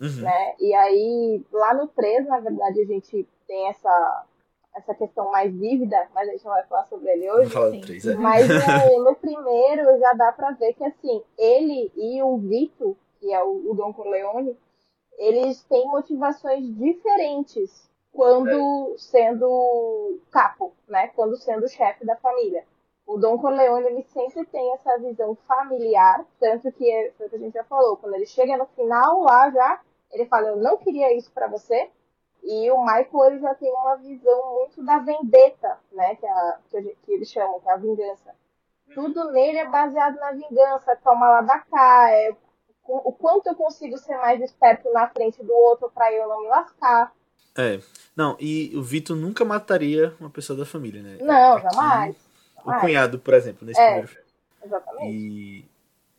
[0.00, 0.22] Uhum.
[0.22, 0.54] Né?
[0.60, 4.24] E aí, lá no 3, na verdade, a gente tem essa,
[4.76, 7.50] essa questão mais vívida, mas a gente não vai falar sobre ele hoje.
[7.50, 8.14] Falar 3, é.
[8.14, 13.32] Mas no, no, primeiro já dá pra ver que assim, ele e o Vito, que
[13.32, 14.56] é o, o Don Corleone,
[15.18, 17.86] eles têm motivações diferentes
[18.16, 21.08] quando sendo capo, né?
[21.08, 22.64] Quando sendo chefe da família.
[23.06, 27.52] O Dom Corleone ele sempre tem essa visão familiar, tanto que é que a gente
[27.52, 31.30] já falou, quando ele chega no final lá já, ele fala, eu não queria isso
[31.30, 31.88] para você.
[32.42, 36.16] E o Michael ele já tem uma visão muito da vendetta, né?
[36.16, 38.34] Que, a, que, que eles chamam, que é a vingança.
[38.94, 42.34] Tudo nele é baseado na vingança, toma lá da cá, é,
[42.88, 46.48] o quanto eu consigo ser mais esperto na frente do outro para eu não me
[46.48, 47.12] lascar.
[47.56, 47.80] É.
[48.14, 51.18] Não, e o Vitor nunca mataria uma pessoa da família, né?
[51.20, 52.16] Não, Aqui, jamais.
[52.64, 54.24] O cunhado, por exemplo, nesse é, primeiro filme.
[54.64, 55.06] Exatamente.
[55.12, 55.64] E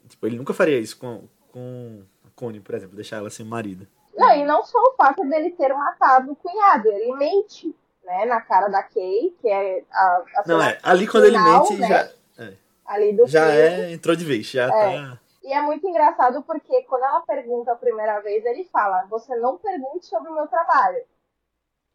[0.07, 3.87] tipo, ele nunca faria isso com, com a Connie, por exemplo, deixar ela sem marido.
[4.15, 8.41] Não, e não só o fato dele ter matado o cunhado, ele mente, né, na
[8.41, 11.87] cara da Kay, que é a, a Não, é, ali quando final, ele mente né,
[11.87, 12.43] já.
[12.43, 12.53] É.
[12.85, 13.61] Ali do já filme.
[13.61, 14.69] é, entrou de vez, já É.
[14.69, 15.19] tá.
[15.47, 19.57] E é muito engraçado porque quando ela pergunta a primeira vez, ele fala: Você não
[19.57, 21.01] pergunte sobre o meu trabalho.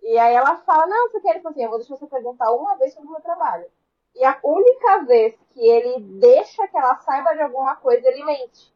[0.02, 1.32] E aí ela fala: Não, você quer?
[1.32, 3.66] Ele fala assim: Eu vou deixar você perguntar uma vez sobre o meu trabalho.
[4.14, 8.72] E a única vez que ele deixa que ela saiba de alguma coisa, ele mente.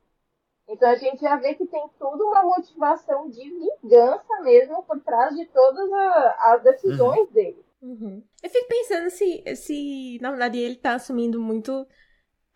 [0.69, 5.35] Então a gente já vê que tem tudo uma motivação de vingança mesmo por trás
[5.35, 5.91] de todas
[6.39, 7.65] as decisões dele.
[7.81, 8.23] Uhum.
[8.43, 11.87] Eu fico pensando se, se, na verdade, ele tá assumindo muito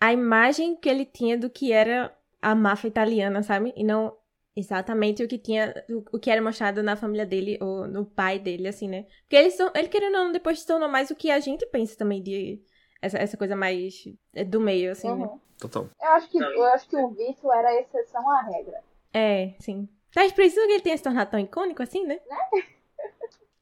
[0.00, 3.72] a imagem que ele tinha do que era a máfia italiana, sabe?
[3.76, 4.16] E não
[4.56, 5.72] exatamente o que tinha,
[6.12, 9.06] o, que era mostrado na família dele, ou no pai dele, assim, né?
[9.22, 11.64] Porque ele, se- ele querendo ou não, depois se tornou mais o que a gente
[11.66, 12.60] pensa também de
[13.00, 15.26] essa, essa coisa mais é, do meio, assim, né?
[15.26, 15.40] Uhum.
[15.58, 15.88] Total.
[16.00, 18.82] Eu, acho que, eu acho que o vício era a exceção à regra.
[19.12, 19.88] É, sim.
[20.12, 22.18] Por isso que ele tenha se tornado tão icônico assim, né?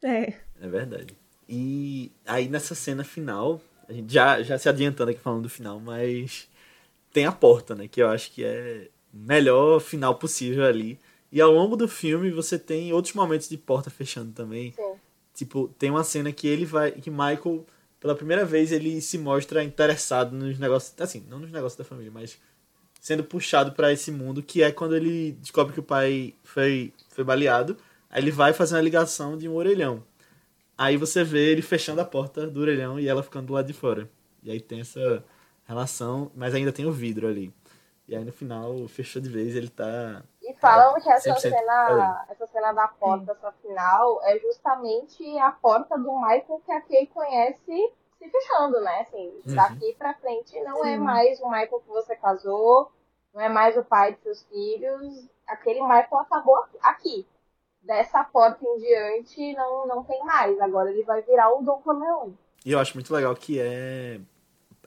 [0.02, 0.32] É.
[0.60, 1.16] É verdade.
[1.48, 5.80] E aí nessa cena final, a gente já, já se adiantando aqui falando do final,
[5.80, 6.48] mas
[7.12, 7.88] tem a porta, né?
[7.88, 10.98] Que eu acho que é o melhor final possível ali.
[11.32, 14.72] E ao longo do filme você tem outros momentos de porta fechando também.
[14.72, 14.94] Sim.
[15.34, 16.92] Tipo, tem uma cena que ele vai.
[16.92, 17.64] que Michael,
[17.98, 20.92] pela primeira vez, ele se mostra interessado nos negócios.
[21.00, 22.38] Assim, não nos negócios da família, mas
[23.00, 27.24] sendo puxado pra esse mundo, que é quando ele descobre que o pai foi, foi
[27.24, 27.76] baleado.
[28.10, 30.02] Aí ele vai fazer uma ligação de um orelhão.
[30.78, 33.72] Aí você vê ele fechando a porta do orelhão e ela ficando do lado de
[33.72, 34.08] fora.
[34.44, 35.24] E aí tem essa
[35.66, 37.52] relação, mas ainda tem o vidro ali.
[38.06, 40.22] E aí no final, fechou de vez, ele tá.
[40.40, 45.50] E falam que essa 100% cena, essa cena da porta, essa final, é justamente a
[45.50, 49.00] porta do Michael que a Kay conhece se fechando, né?
[49.00, 49.54] Assim, Uhum.
[49.54, 50.98] daqui pra frente não é Sim.
[50.98, 52.90] mais o Michael que você casou,
[53.34, 55.28] não é mais o pai de seus filhos.
[55.46, 57.26] Aquele Michael acabou aqui.
[57.88, 60.60] Dessa porta em diante não, não tem mais.
[60.60, 62.36] Agora ele vai virar o Dom Corleone.
[62.66, 64.20] E eu acho muito legal que é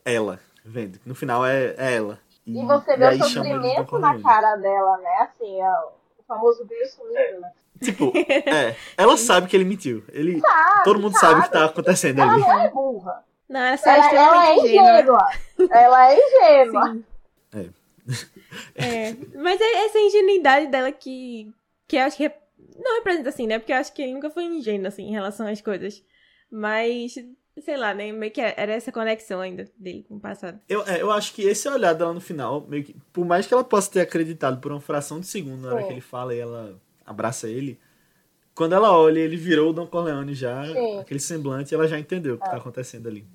[0.04, 1.00] ela, vendo.
[1.04, 2.20] No final é, é ela.
[2.46, 5.16] E você vê aí o sofrimento na cara dela, né?
[5.18, 5.68] Assim, é
[6.18, 7.50] o famoso sumido, né?
[7.82, 10.04] Tipo, é, ela sabe que ele mentiu.
[10.12, 12.40] Ele, Sabe, todo mundo sabe o que tá acontecendo Ela ali.
[12.40, 13.24] não é burra.
[13.48, 14.92] Não, ela só é Ela, ela é ingênua.
[14.92, 15.28] ingênua.
[15.72, 16.96] Ela é ingênua.
[17.54, 17.68] É.
[18.74, 21.52] É, mas é essa ingenuidade dela que,
[21.88, 22.41] que eu acho que rep-
[22.76, 23.58] não representa assim, né?
[23.58, 26.04] Porque eu acho que ele nunca foi ingênuo, assim, em relação às coisas.
[26.50, 27.14] Mas,
[27.64, 28.12] sei lá, né?
[28.12, 30.60] Meio que era essa conexão ainda dele com o passado.
[30.68, 33.54] Eu, é, eu acho que esse olhar dela no final, meio que, por mais que
[33.54, 35.86] ela possa ter acreditado por uma fração de segundo na hora Sim.
[35.88, 37.80] que ele fala e ela abraça ele,
[38.54, 40.98] quando ela olha, ele virou o Don Corleone já, Sim.
[40.98, 42.50] aquele semblante, ela já entendeu o que É.
[42.50, 43.26] tá acontecendo ali.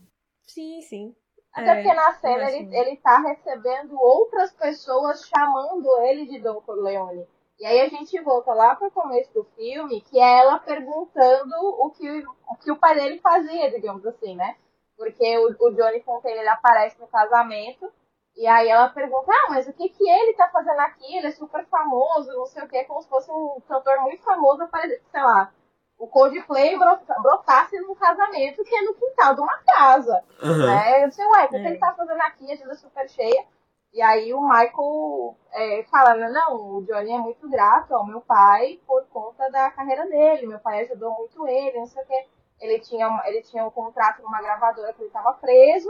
[0.45, 1.15] Sim, sim.
[1.53, 6.61] Até É, porque na cena ele, ele tá recebendo outras pessoas chamando ele de Don
[6.61, 7.25] Corleone.
[7.59, 11.89] E aí a gente volta lá pro começo do filme, que é ela perguntando o
[11.91, 12.07] que
[12.49, 14.55] o, que o pai dele fazia, digamos assim, né?
[14.95, 17.91] Porque o, o Johnny Fontaine ele aparece no casamento,
[18.35, 21.15] e aí ela pergunta, ah, mas o que que ele tá fazendo aqui?
[21.17, 24.61] Ele é super famoso, não sei o que, como se fosse um cantor muito famoso,
[24.63, 25.51] aparece- sei lá,
[25.97, 30.23] o Coldplay brota- brotasse num casamento que é no quintal de uma casa.
[30.43, 30.67] Aham.
[30.67, 31.03] Né?
[31.03, 31.59] Eu disse, ué, o que, É.
[31.61, 32.51] que ele tá fazendo aqui?
[32.51, 33.45] A agenda super cheia.
[33.93, 38.21] E aí o Michael é, fala, "Não, não, o Johnny é muito grato ao meu
[38.21, 40.47] pai por conta da carreira dele.
[40.47, 42.27] Meu pai ajudou muito ele, não sei o quê.
[42.59, 45.89] Ele tinha, ele tinha um contrato numa gravadora que ele estava preso.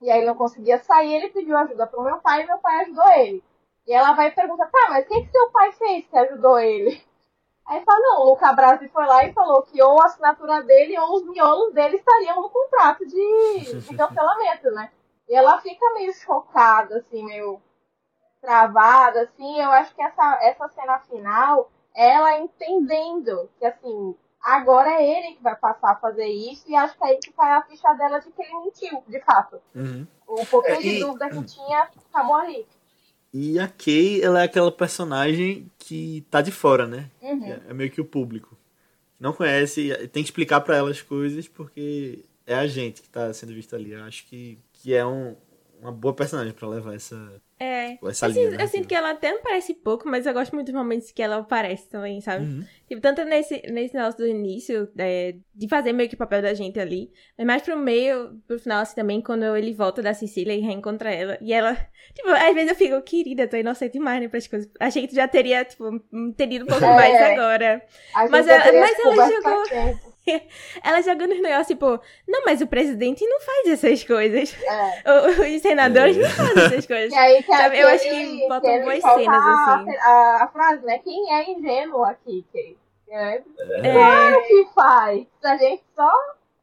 [0.00, 2.82] E aí ele não conseguia sair, ele pediu ajuda pro meu pai e meu pai
[2.82, 3.42] ajudou ele.
[3.86, 7.02] E ela vai perguntar, tá, mas o que, que seu pai fez que ajudou ele?
[7.66, 10.98] Aí fala, não, o Luca Brasi foi lá e falou que ou a assinatura dele
[10.98, 14.90] ou os miolos dele estariam no contrato de, de cancelamento, né?
[15.28, 17.60] E ela fica meio chocada, assim, meio
[18.40, 19.58] travada, assim.
[19.60, 25.42] Eu acho que essa, essa cena final, ela entendendo que, assim, agora é ele que
[25.42, 28.18] vai passar a fazer isso, e acho que é aí que cai a ficha dela
[28.18, 29.60] de que ele mentiu, de fato.
[29.74, 30.06] Uhum.
[30.26, 32.66] O pouquinho É, de e- dúvida que tinha, acabou ali.
[33.34, 37.10] E a Kay, ela é aquela personagem que tá de fora, né?
[37.22, 37.60] Uhum.
[37.66, 38.58] É meio que o público.
[39.18, 43.32] Não conhece, tem que explicar pra ela as coisas porque é a gente que tá
[43.32, 43.92] sendo visto ali.
[43.92, 45.36] Eu acho que, que é um,
[45.80, 47.16] uma boa personagem pra levar essa,
[47.58, 47.96] É.
[48.08, 48.50] essa Eu, linha.
[48.50, 51.22] sinto, eu sinto que ela até aparece pouco, mas eu gosto muito dos momentos que
[51.22, 52.44] ela aparece também, sabe?
[52.44, 52.64] Uhum.
[52.88, 56.52] Tipo, tanto nesse, nesse negócio do início, é, de fazer meio que o papel da
[56.54, 60.52] gente ali, mas mais pro meio, pro final, assim, também, quando ele volta da Sicília
[60.54, 61.38] e reencontra ela.
[61.40, 61.74] E ela,
[62.14, 64.68] tipo, às vezes eu fico, querida, tu é inocente demais, né, pras coisas.
[64.80, 66.94] Achei que tu já teria, tipo, entendido um pouco É.
[66.94, 67.82] mais agora.
[68.14, 70.11] A gente Mas ela- mas ela faz tempo.
[70.82, 71.98] ela jogando os negócios, tipo,
[72.28, 74.54] não, mas o presidente não faz essas coisas.
[74.62, 75.02] É.
[75.56, 76.20] Os senadores É.
[76.22, 77.12] não fazem essas coisas.
[77.12, 79.96] E aí que Sabe, eu acho que botam boas cenas, a- assim.
[79.98, 80.98] A, a frase, né?
[80.98, 82.76] Quem é ingênuo aqui, Kay?
[83.10, 83.42] É, É,
[83.92, 85.26] Claro que faz.
[85.44, 86.10] A gente só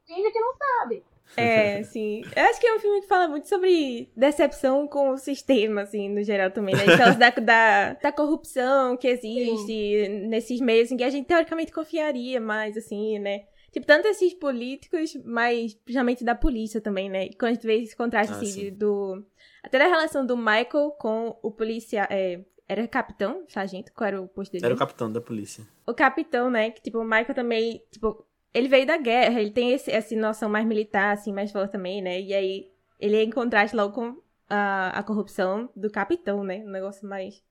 [0.07, 1.03] finge que não sabe.
[1.37, 2.21] É, sim.
[2.35, 6.09] Eu acho que é um filme que fala muito sobre decepção com o sistema, assim,
[6.09, 6.83] no geral também, né?
[6.83, 12.39] Então, da, da, da corrupção que existe nesses meios em que a gente teoricamente confiaria
[12.41, 13.43] mais, assim, né?
[13.71, 17.25] Tipo, tanto esses políticos, mas principalmente da polícia também, né?
[17.27, 18.59] E quando a gente vê esse contraste, Ah, assim, sim.
[18.61, 19.23] de- do...
[19.63, 22.07] Até da relação do Michael com o policial...
[22.09, 23.43] É, era capitão?
[23.47, 23.91] Sargento?
[23.93, 24.65] Qual era o posto dele?
[24.65, 25.63] Era o capitão da polícia.
[25.87, 26.69] o capitão, né?
[26.71, 28.23] Que, tipo, o Michael também, tipo,
[28.53, 32.01] ele veio da guerra, ele tem esse, essa noção mais militar, assim, mais forte também,
[32.01, 32.19] né?
[32.19, 36.63] E aí, ele é em contraste logo com a, a corrupção do capitão, né?
[36.65, 37.43] Um negócio mais,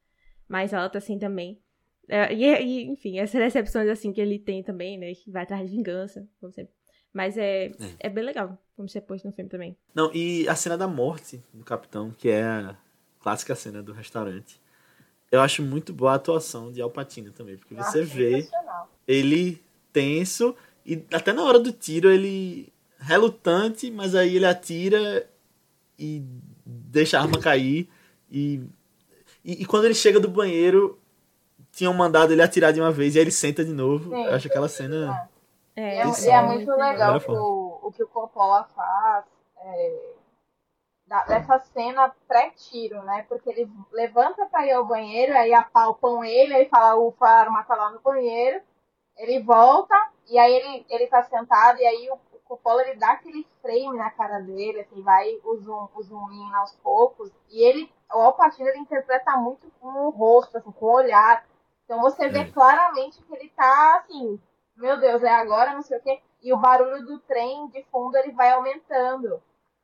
[0.49, 1.61] mais alto, assim, também.
[2.09, 5.15] É, e, e, enfim, essas decepções, assim, que ele tem também, né?
[5.15, 6.73] Que vai atrás de vingança, como sempre.
[7.13, 8.09] Mas é, é.
[8.09, 9.77] bem legal, como você pôs no filme também.
[9.95, 12.77] Não, e a cena da morte do capitão, que é a
[13.21, 14.61] clássica cena do restaurante.
[15.31, 18.49] Eu acho muito boa a atuação de Al Pacino também, porque você vê
[19.07, 20.57] ele tenso
[20.95, 25.29] e até na hora do tiro ele relutante, mas aí ele atira
[25.99, 26.23] e
[26.65, 27.89] deixa a arma cair
[28.31, 28.63] e
[29.45, 30.99] e, e quando ele chega do banheiro
[31.73, 34.11] tinham mandado ele atirar de uma vez e aí ele senta de novo.
[34.11, 34.25] Sim.
[34.25, 35.29] Eu acho aquela cena
[35.77, 37.41] E É, é, Isso, é é muito legal que forma.
[37.41, 39.25] o, o que o Coppola faz
[39.61, 40.03] é,
[41.07, 43.25] da- dessa cena pré-tiro, né?
[43.29, 47.63] Porque ele levanta pra ir ao banheiro, aí apalpam ele, aí fala, ufa, a arma
[47.63, 48.61] tá lá no banheiro.
[49.17, 49.95] Ele volta,
[50.29, 53.97] e aí ele, ele tá sentado, e aí o, o Coppola ele dá aquele frame
[53.97, 58.19] na cara dele, assim, vai o zoom, o zoom in aos poucos, e ele, o
[58.19, 61.47] Al Pacino, ele interpreta muito com o rosto, assim, com o olhar.
[61.85, 64.39] Então você vê claramente que ele tá, assim,
[64.77, 66.21] meu Deus, é agora, não sei o quê.
[66.43, 69.43] E o barulho do trem de fundo ele vai aumentando.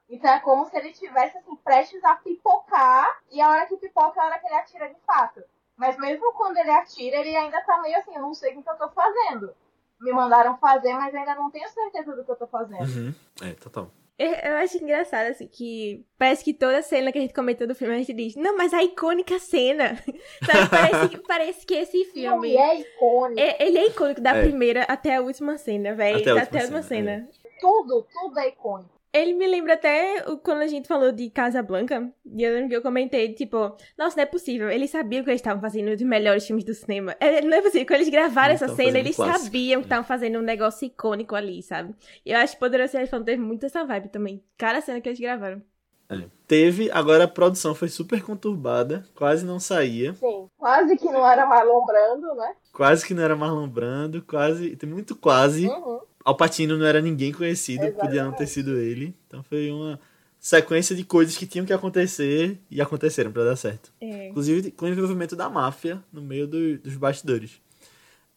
[0.09, 4.21] Então é como se ele tivesse assim, prestes a pipocar, e a hora que pipoca
[4.21, 5.43] é a hora que ele atira de fato.
[5.77, 8.69] Mas mesmo quando ele atira, ele ainda tá meio assim, eu não sei o que
[8.69, 9.55] eu tô fazendo.
[10.01, 12.83] Me mandaram fazer, mas ainda não tenho certeza do que eu tô fazendo.
[12.83, 13.15] Uhum.
[13.43, 13.91] É, total.
[14.17, 17.75] Eu, eu acho engraçado, assim, que parece que toda cena que a gente comentou do
[17.75, 19.97] filme, a gente diz, não, mas a icônica cena.
[20.47, 20.69] Sabe?
[20.71, 22.51] Parece, que- parece que esse filme.
[22.51, 23.41] Filme é icônico.
[23.41, 24.43] é- ele é icônico da É.
[24.43, 26.19] primeira até a última cena, velho.
[26.21, 27.29] Até a Até, última a última cena, cena.
[27.61, 28.94] Tudo, tudo é icônico.
[29.15, 32.13] Ele me lembra até quando a gente falou de Casa Blanca.
[32.27, 33.57] E eu lembro que eu comentei, tipo,
[33.97, 34.69] nossa, não é possível.
[34.69, 37.15] Eles sabiam que eles estavam fazendo um dos melhores filmes do cinema.
[37.21, 37.87] É, não é possível.
[37.87, 39.45] Quando eles gravaram Eles essa cena, eles clássico.
[39.45, 41.95] sabiam que estavam fazendo um negócio icônico ali, sabe?
[42.27, 44.43] E eu acho que Poderoso Chefão teve muito essa vibe também.
[44.59, 45.63] Cada cena que eles gravaram.
[46.11, 46.25] É.
[46.47, 50.49] Teve, agora a produção foi super conturbada, quase não saía, Sim.
[50.59, 52.55] Quase que não era Marlon Brando, né?
[52.73, 55.67] quase que não era Marlon Brando, quase, tem muito quase.
[55.67, 56.01] Uhum.
[56.25, 58.51] Al Pacino não era ninguém conhecido, podia não ter Exatamente.
[58.51, 59.15] sido ele.
[59.27, 60.01] Então foi uma
[60.41, 63.93] sequência de coisas que tinham que acontecer e aconteceram pra dar certo.
[64.01, 64.29] É.
[64.29, 67.61] Inclusive com o envolvimento da máfia no meio do- dos bastidores.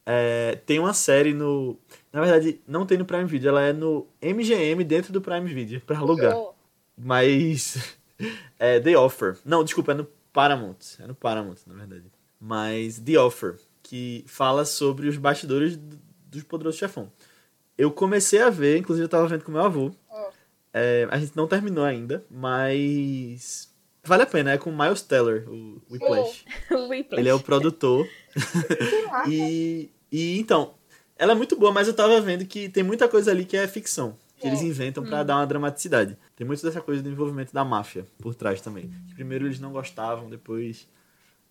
[0.05, 1.77] É, tem uma série no.
[2.13, 5.81] Na verdade, não tem no Prime Video, ela é no MGM dentro do Prime Video,
[5.81, 6.33] pra alugar.
[6.35, 6.45] Sim.
[6.97, 7.77] Mas.
[8.57, 9.37] É The Offer.
[9.45, 10.77] Não, desculpa, é no Paramount.
[10.99, 12.05] É no Paramount, na verdade.
[12.41, 17.11] Mas The Offer, que fala sobre os bastidores do- dos Poderosos Chefão.
[17.77, 19.91] Eu comecei a ver, inclusive eu tava vendo com meu avô.
[20.73, 23.73] É, a gente não terminou ainda, mas.
[24.03, 26.45] Vale a pena, é com Miles Teller, o Whiplash.
[26.71, 26.93] O.
[26.93, 28.07] Ele é o produtor.
[29.27, 30.75] E, e então,
[31.17, 33.67] ela é muito boa, mas eu tava vendo que tem muita coisa ali que é
[33.67, 34.17] ficção.
[34.39, 36.15] Que eles inventam pra dar uma dramaticidade.
[36.35, 38.91] Tem muito dessa coisa do envolvimento da máfia por trás também.
[39.07, 40.87] Que primeiro eles não gostavam, depois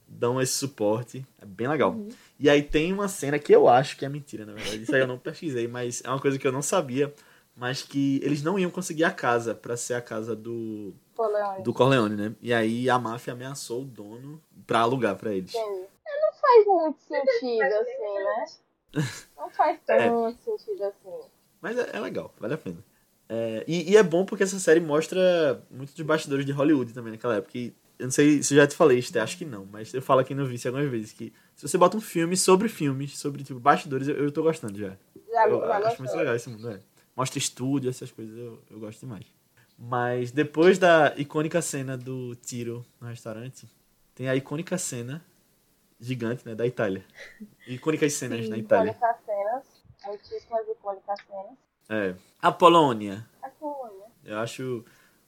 [0.06, 1.26] dão esse suporte.
[1.40, 1.96] É bem legal.
[2.38, 4.82] E aí tem uma cena que eu acho que é mentira, na verdade.
[4.82, 7.12] Isso aí eu não pesquisei, mas é uma coisa que eu não sabia.
[7.58, 11.62] Mas que eles não iam conseguir a casa pra ser a casa do, Corleone.
[11.62, 12.34] do Corleone, né?
[12.42, 15.54] E aí a máfia ameaçou o dono pra alugar pra eles.
[15.54, 15.86] Entendi.
[16.06, 18.44] É, Não faz muito sentido, assim, né?
[19.38, 20.10] Não faz É.
[20.10, 21.18] tanto sentido assim.
[21.62, 22.84] Mas é, é legal, vale a pena.
[23.26, 27.12] É, e, e é bom porque essa série mostra muito dos bastidores de Hollywood também
[27.12, 27.56] naquela época.
[27.56, 30.02] E eu não sei se eu já te falei, Esther, acho que não, mas eu
[30.02, 33.42] falo aqui no Vice algumas vezes que se você bota um filme sobre filmes, sobre
[33.42, 34.96] tipo bastidores, eu, eu tô gostando já.
[35.30, 36.80] Já, Eu já acho muito legal esse mundo, é.
[37.16, 39.24] Mostra estúdio, essas coisas, eu, eu gosto demais.
[39.78, 43.68] Mas depois da icônica cena do tiro no restaurante,
[44.14, 45.24] tem a icônica cena
[45.98, 47.04] gigante, né, da Itália.
[47.66, 48.92] Icônicas cenas Sim, na Itália.
[48.92, 49.64] Icônicas cenas.
[50.06, 51.58] Muitíssimas icônicas cenas.
[51.88, 52.14] É.
[52.40, 53.26] A Polônia.
[53.42, 54.06] A Polônia.
[54.24, 54.84] Eu acho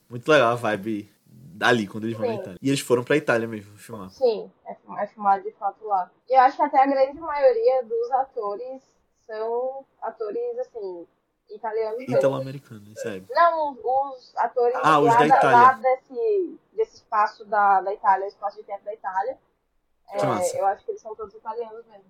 [0.08, 1.10] muito legal a vibe
[1.58, 2.38] dali, quando eles vão na Sim.
[2.40, 2.58] Itália.
[2.62, 4.10] E eles foram pra Itália mesmo filmar.
[4.10, 6.10] Sim, é, é filmado de fato lá.
[6.28, 8.82] E eu acho que até a grande maioria dos atores
[9.26, 11.06] são atores, assim,
[11.50, 12.16] italianos mesmo.
[12.16, 13.26] Italo-americano, sério.
[13.30, 15.50] Não, os atores Ah, os da Itália.
[15.52, 19.36] lá desse, desse espaço da, da Itália, espaço de tempo da Itália.
[20.10, 22.06] É, eu acho que eles são todos italianos mesmo.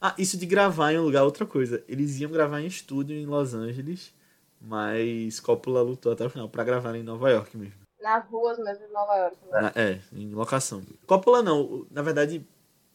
[0.00, 1.84] Ah, isso de gravar em um lugar, outra coisa.
[1.86, 4.14] Eles iam gravar em estúdio em Los Angeles,
[4.60, 7.81] mas Coppola lutou até o final pra gravar em Nova York mesmo.
[8.02, 9.36] Nas ruas mesmo de Nova York.
[9.50, 9.60] Né?
[9.60, 10.82] Na- é, em locação.
[11.06, 12.44] Coppola não, na verdade,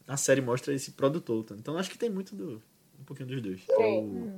[0.06, 1.44] a série mostra esse produtor.
[1.44, 1.54] tá?
[1.56, 2.62] Então acho que tem muito do.
[3.00, 3.60] Um pouquinho dos dois.
[3.68, 4.30] É o,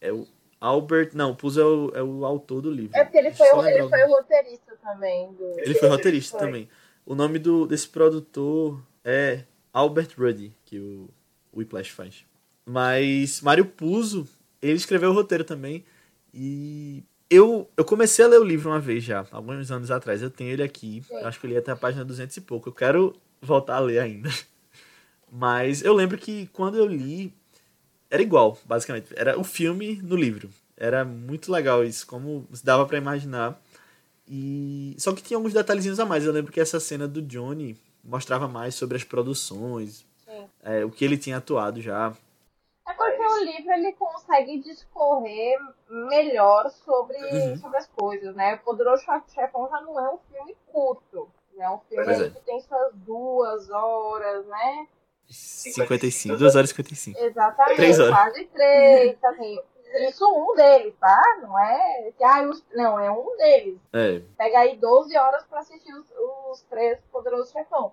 [0.00, 0.26] é o
[0.60, 1.10] Albert.
[1.14, 2.96] Não, o Puzo é o, é o autor do livro.
[2.96, 5.32] É porque ele foi, o, ele foi o roteirista também.
[5.32, 5.60] Do...
[5.60, 6.46] Ele foi roteirista Foi.
[6.46, 6.68] também.
[7.06, 11.08] O nome do, desse produtor é Albert Ruddy, que o,
[11.52, 12.24] o Whiplash faz.
[12.66, 14.28] Mas Mário Puzo,
[14.60, 15.84] ele escreveu o roteiro também.
[16.34, 20.22] E eu, eu comecei a ler o livro uma vez já, alguns anos atrás.
[20.22, 21.02] Eu tenho ele aqui.
[21.10, 22.68] Eu acho que eu li até a página 200 e pouco.
[22.68, 24.30] Eu quero voltar a ler ainda.
[25.30, 27.32] Mas eu lembro que quando eu li,
[28.10, 29.08] era igual, basicamente.
[29.14, 30.48] Era o filme no livro.
[30.76, 33.60] Era muito legal isso, como dava pra imaginar.
[34.26, 36.24] E só que tinha alguns detalhezinhos a mais.
[36.24, 40.44] Eu lembro que essa cena do Johnny mostrava mais sobre as produções, Sim.
[40.62, 42.16] é, o que ele tinha atuado já.
[43.40, 45.58] O livro ele consegue discorrer
[45.88, 47.56] melhor sobre, Uhum.
[47.58, 48.54] sobre as coisas, né?
[48.54, 51.28] O Poderoso Chef- Chefão já não é um filme curto.
[51.58, 52.30] É um filme é.
[52.30, 54.86] que tem suas duas horas, né?
[55.28, 57.18] 55, 2 horas e 55.
[57.18, 58.14] Exatamente, Três horas.
[58.14, 59.24] quase três.
[59.24, 59.58] Assim,
[60.08, 61.20] isso um deles, tá?
[61.42, 62.12] Não é.
[62.16, 63.78] que, ah, os- não, é um deles.
[63.92, 66.06] É, Pega aí 12 horas pra assistir os,
[66.50, 67.92] os três Poderosos Chefão.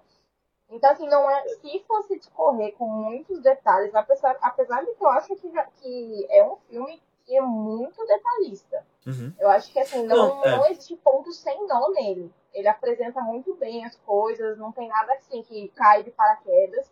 [0.76, 1.48] Então, assim, não é.
[1.48, 6.28] Se fosse discorrer com muitos detalhes, apesar, apesar de que eu acho que, já- que
[6.30, 8.86] é um filme que é muito detalhista.
[9.08, 9.34] uhum.
[9.40, 10.52] Eu acho que assim, não, Não, é.
[10.58, 12.32] não existe ponto sem nó nele.
[12.54, 16.92] Ele apresenta muito bem as coisas, não tem nada assim que cai de paraquedas.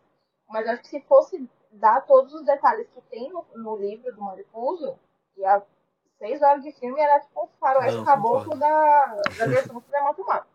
[0.50, 4.22] Mas acho que se fosse dar todos os detalhes que tem no, no livro do
[4.22, 4.98] Mariposo,
[5.38, 5.62] e a
[6.20, 8.60] seis horas de filme era tipo um faroeste Não, caboclo concordo.
[8.60, 9.06] da,
[9.38, 10.48] da versão cinematográfica.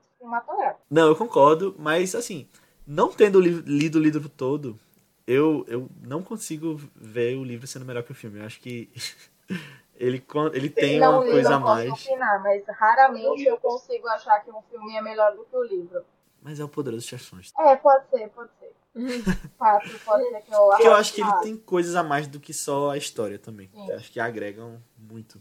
[0.91, 2.49] Não, eu concordo, mas assim,
[2.89, 4.79] não tendo li- lido o livro todo,
[5.27, 8.41] eu, eu não consigo ver o livro sendo melhor que o filme.
[8.41, 8.91] Eu acho que
[9.95, 10.25] ele,
[10.55, 12.07] ele tem não uma li, coisa a não posso mais.
[12.07, 16.03] opinar, mas raramente eu consigo achar que um filme é melhor do que o livro.
[16.43, 17.41] Mas é o Poderoso Chefão.
[17.59, 18.73] É, pode ser, pode ser.
[19.59, 22.41] Fato, pode ser que eu Porque eu acho que ele tem coisas a mais do
[22.41, 23.69] que só a história também.
[23.75, 25.41] Eu acho que agregam muito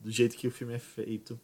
[0.00, 1.38] do jeito que o filme é feito,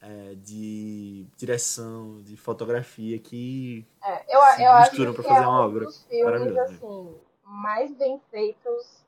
[0.00, 5.46] é, de direção, de fotografia, que É, eu, se eu acho misturam que fazer é
[5.46, 6.60] uma um obra dos filmes né?
[6.62, 9.04] assim mais bem feitos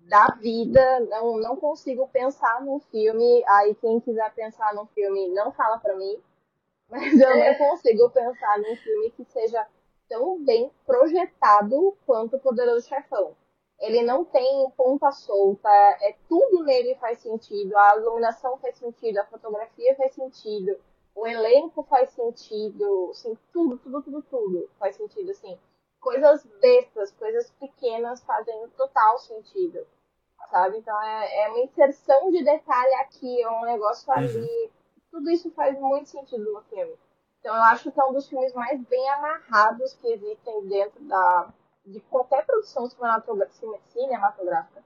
[0.00, 1.00] da vida.
[1.00, 3.44] Não, não consigo pensar num filme.
[3.46, 6.18] Aí quem quiser pensar num filme não fala pra mim.
[6.88, 9.66] Mas eu não consigo pensar num filme que seja
[10.08, 13.34] tão bem projetado quanto o Poderoso Chefão.
[13.84, 15.68] Ele não tem ponta solta,
[16.00, 20.80] é tudo nele faz sentido, a iluminação faz sentido, a fotografia faz sentido,
[21.14, 25.58] o elenco faz sentido, assim, tudo, tudo, tudo, tudo faz sentido, assim.
[26.00, 29.86] Coisas bestas, coisas pequenas fazem total sentido,
[30.50, 30.78] sabe?
[30.78, 34.70] Então é, é uma inserção de detalhe aqui, é um negócio ali,
[35.10, 36.96] tudo isso faz muito sentido no filme.
[37.38, 41.52] Então eu acho que é um dos filmes mais bem amarrados que existem dentro da,
[41.84, 44.82] de qualquer produção cinematográfica.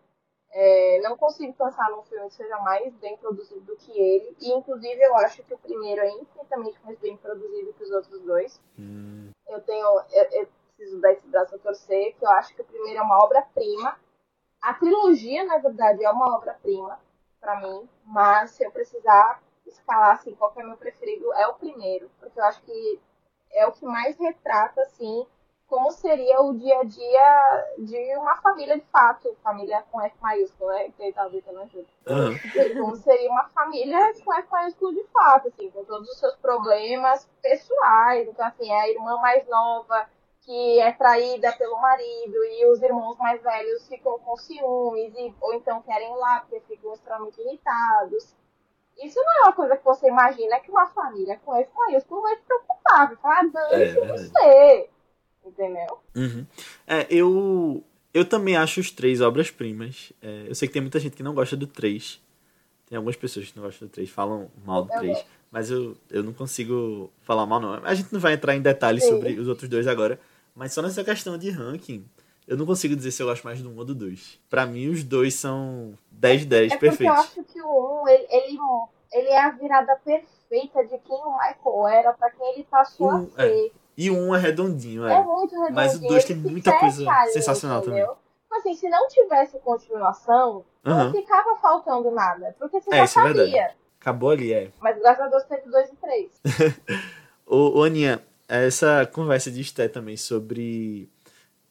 [0.51, 4.35] É, não consigo pensar num filme que seja mais bem produzido do que ele.
[4.41, 8.21] E inclusive eu acho que o primeiro é infinitamente mais bem produzido que os outros
[8.23, 8.61] dois.
[8.79, 9.87] hum, Eu tenho.
[10.11, 13.03] Eu, eu preciso dar esse braço a torcer, que eu acho que o primeiro é
[13.03, 13.99] uma obra-prima.
[14.63, 16.99] A trilogia, na verdade, é uma obra-prima
[17.41, 21.47] pra mim, mas se eu precisar escalar assim, qual que é o meu preferido, é
[21.47, 23.01] o primeiro, porque eu acho que
[23.53, 25.27] é o que mais retrata assim
[25.69, 30.71] como seria o dia a dia de uma família de fato, família com F maiúsculo,
[30.71, 30.91] né?
[30.97, 31.87] Que ele tava gritando ajuda.
[32.07, 32.35] aham.
[32.81, 37.29] Como seria uma família com F maiúsculo de fato, assim, com todos os seus problemas
[37.43, 38.27] pessoais.
[38.29, 40.09] Então, assim, é a irmã mais nova
[40.41, 45.53] que é traída pelo marido e os irmãos mais velhos ficam com ciúmes e, ou
[45.53, 48.35] então querem ir lá porque ficam extremamente irritados.
[48.97, 52.37] Isso não é uma coisa que você imagina que uma família com F maiúsculo vai
[52.37, 54.09] se preocupar, vai falar, É, dane-se verdade.
[54.29, 54.91] você.
[55.49, 55.99] Entendeu?
[56.15, 56.47] Uhum.
[56.87, 57.83] É, eu,
[58.13, 60.13] eu também acho os três obras-primas.
[60.23, 62.21] É, eu sei que tem muita gente que não gosta do 3.
[62.87, 65.13] Tem algumas pessoas que não gostam do 3, falam mal do Eu 3.
[65.17, 65.27] gosto.
[65.51, 67.73] Mas eu, eu não consigo falar mal, não.
[67.85, 69.11] A gente não vai entrar em detalhes Sim.
[69.11, 70.21] sobre os outros dois agora.
[70.55, 72.05] Mas só nessa questão de ranking,
[72.47, 74.39] eu não consigo dizer se eu gosto mais do 1 ou do 2.
[74.51, 77.17] Pra mim, os dois são 10 10 É eu perfeitos.
[77.19, 78.59] acho que o 1, ele, ele,
[79.13, 83.17] ele é a virada perfeita de quem o Michael era pra quem ele passou a
[83.17, 83.71] Um, é.
[84.01, 85.23] E 1 é redondinho, É, é.
[85.25, 85.75] muito redondinho.
[85.75, 88.17] Mas o dois tem muita coisa ali, sensacional entendeu?
[88.45, 91.13] Tipo assim, se não tivesse continuação, não Aham.
[91.13, 92.55] ficava faltando nada.
[92.59, 93.71] Porque você É, já isso é sabia.
[94.01, 94.71] Acabou ali, é.
[94.81, 96.31] Mas graças a Deus teve dois e três.
[97.45, 101.11] Ô, ô Aninha, essa conversa de Esté também sobre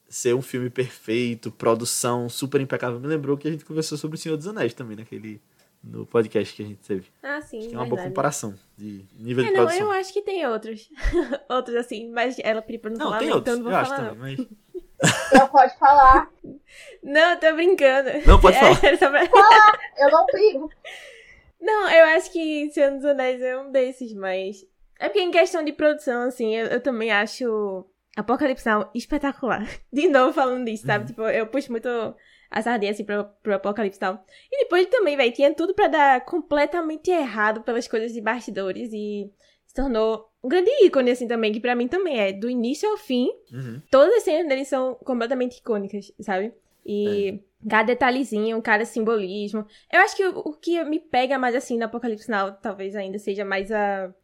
[0.08, 4.20] ser um filme perfeito, produção super impecável, me lembrou que a gente conversou sobre o
[4.20, 5.40] Senhor dos Anéis também, naquele.
[5.88, 7.06] No podcast que a gente teve.
[7.22, 9.86] Ah, sim, Acho que é uma boa comparação de nível É, de não, produção.
[9.86, 10.90] eu acho que tem outros.
[11.48, 13.76] outros assim, mas ela pediu pra não, Não, falar, tem não, outros, então não eu
[13.76, 14.46] vou acho falar, também, não.
[14.46, 14.58] mas.
[15.32, 16.28] Não pode falar.
[17.04, 18.10] Não, tô brincando.
[18.26, 18.84] Não, pode falar.
[18.84, 19.24] É, só pra-
[19.96, 20.68] Eu não brigo.
[21.60, 24.66] Não, eu acho que Senhor dos Anéis é um desses, mas.
[24.98, 27.86] É porque em questão de produção, assim, eu, eu também acho
[28.16, 29.64] Apocalipse Now espetacular.
[29.92, 31.06] De novo falando disso, sabe?
[31.06, 31.88] Tipo, eu puxo muito
[32.50, 34.18] a sardinha assim pro, pro Apocalipse Now.
[34.50, 39.30] E depois também, velho, tinha tudo pra dar completamente errado pelas coisas de bastidores e
[39.66, 42.32] se tornou um grande ícone, assim, também, que pra mim também é.
[42.32, 43.82] Do início ao fim, Uhum.
[43.90, 46.52] todas as cenas dele são completamente icônicas, sabe?
[46.86, 49.66] E cada detalhezinho, cada simbolismo.
[49.92, 53.18] Eu acho que o, o que me pega mais assim no Apocalipse Now, talvez ainda
[53.18, 54.14] seja mais a,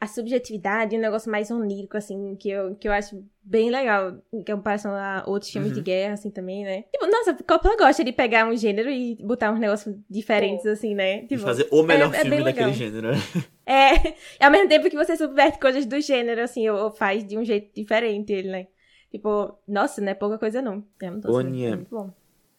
[0.00, 4.44] a subjetividade, um negócio mais onírico, assim, que eu, que eu acho bem legal em
[4.44, 5.76] comparação a outros filmes Uhum.
[5.76, 6.82] de guerra, assim, também, né?
[6.92, 11.22] Tipo, nossa, Coppola gosta de pegar um gênero e botar uns negócios diferentes, assim, né?
[11.22, 12.74] E Tipo, fazer o melhor é- é filme bem daquele legal.
[12.78, 13.08] gênero.
[13.66, 14.14] é,
[14.44, 17.44] ao mesmo tempo que você subverte coisas do gênero, assim, ou, ou faz de um
[17.44, 18.66] jeito diferente ele, né?
[19.10, 20.84] Tipo, nossa, não é pouca coisa não.
[21.00, 21.20] É né?
[21.40, 21.68] Aninha.
[21.70, 22.10] É muito bom.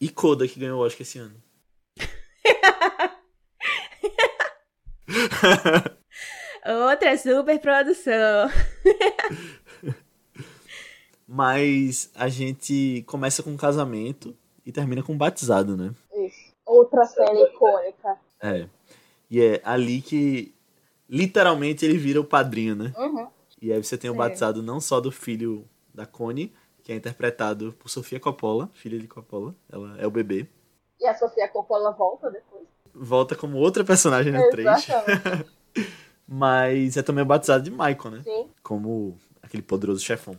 [0.01, 1.35] E Coda, que ganhou o Oscar esse ano.
[6.65, 8.49] Outra super produção.
[11.27, 14.35] Mas a gente começa com um casamento
[14.65, 15.93] e termina com um batizado, né?
[16.13, 16.53] Isso.
[16.65, 18.17] Outra cena icônica.
[18.41, 18.67] É.
[19.29, 20.55] E é ali que
[21.07, 22.93] literalmente ele vira o padrinho, né?
[22.97, 23.27] Uhum.
[23.61, 26.53] E aí você tem o batizado não só do filho da Connie,
[26.83, 30.47] que é interpretado por Sofia Coppola, filha de Coppola, ela é o bebê.
[30.99, 32.63] E a Sofia Coppola volta depois.
[32.93, 34.87] Volta como outra personagem no 3.
[36.27, 38.21] Mas é também batizado de Michael, né?
[38.23, 38.49] Sim.
[38.63, 40.35] Como aquele poderoso chefão.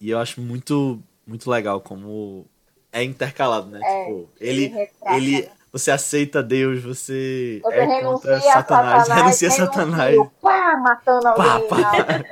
[0.00, 2.46] E eu acho muito, muito legal como
[2.92, 3.80] é intercalado, né?
[3.82, 5.50] É, tipo, ele, retrata, ele, né?
[5.72, 10.14] você aceita Deus, você, Você é contra Satanás, Satanás, renuncia a um Satanás.
[10.14, 12.24] tio, pá, matando alguém Pá, pá.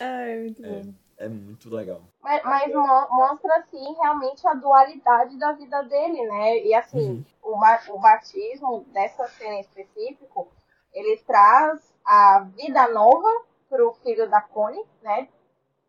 [0.00, 0.04] É.
[0.04, 0.92] Ai, muito bom.
[1.18, 2.00] É muito legal.
[2.22, 6.58] Mas, mas mo- mostra, assim, realmente a dualidade da vida dele, né?
[6.64, 7.24] E, assim, Uhum.
[7.42, 10.48] o, ba- o batismo, dessa cena em específico,
[10.92, 13.28] ele traz a vida nova
[13.68, 15.28] pro filho da Connie, né?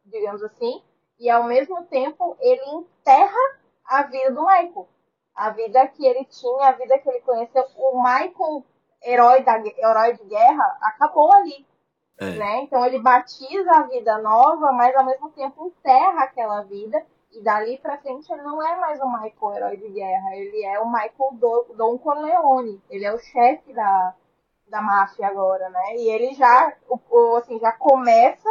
[0.05, 0.81] Digamos assim.
[1.19, 4.87] E, ao mesmo tempo, ele enterra a vida do Michael.
[5.35, 7.65] A vida que ele tinha, a vida que ele conheceu.
[7.77, 8.63] O Michael,
[9.03, 11.65] herói, da, herói de guerra, acabou ali
[12.19, 12.31] É.
[12.31, 12.61] né?
[12.63, 17.05] Então ele batiza a vida nova, mas ao mesmo tempo enterra aquela vida.
[17.31, 20.79] E dali pra frente ele não é mais o Michael herói de guerra, ele é
[20.79, 22.81] o Michael Do- Don Corleone.
[22.89, 24.15] Ele é o chefe da,
[24.69, 25.95] da máfia agora, né?
[25.97, 28.49] E ele já, o, o, assim, já começa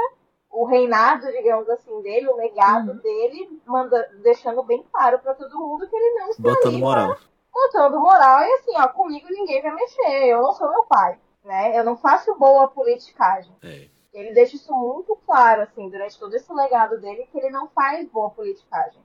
[0.50, 2.96] o reinado, digamos assim, dele, o legado Uhum.
[2.98, 7.16] dele, manda, deixando bem claro pra todo mundo que ele não está Botando ali moral.
[7.52, 11.78] botando moral e assim, ó, comigo ninguém vai mexer, eu não sou meu pai, né?
[11.78, 13.54] Eu não faço boa politicagem.
[13.62, 13.88] É.
[14.12, 18.08] Ele deixa isso muito claro, assim, durante todo esse legado dele, que ele não faz
[18.08, 19.00] boa politicagem.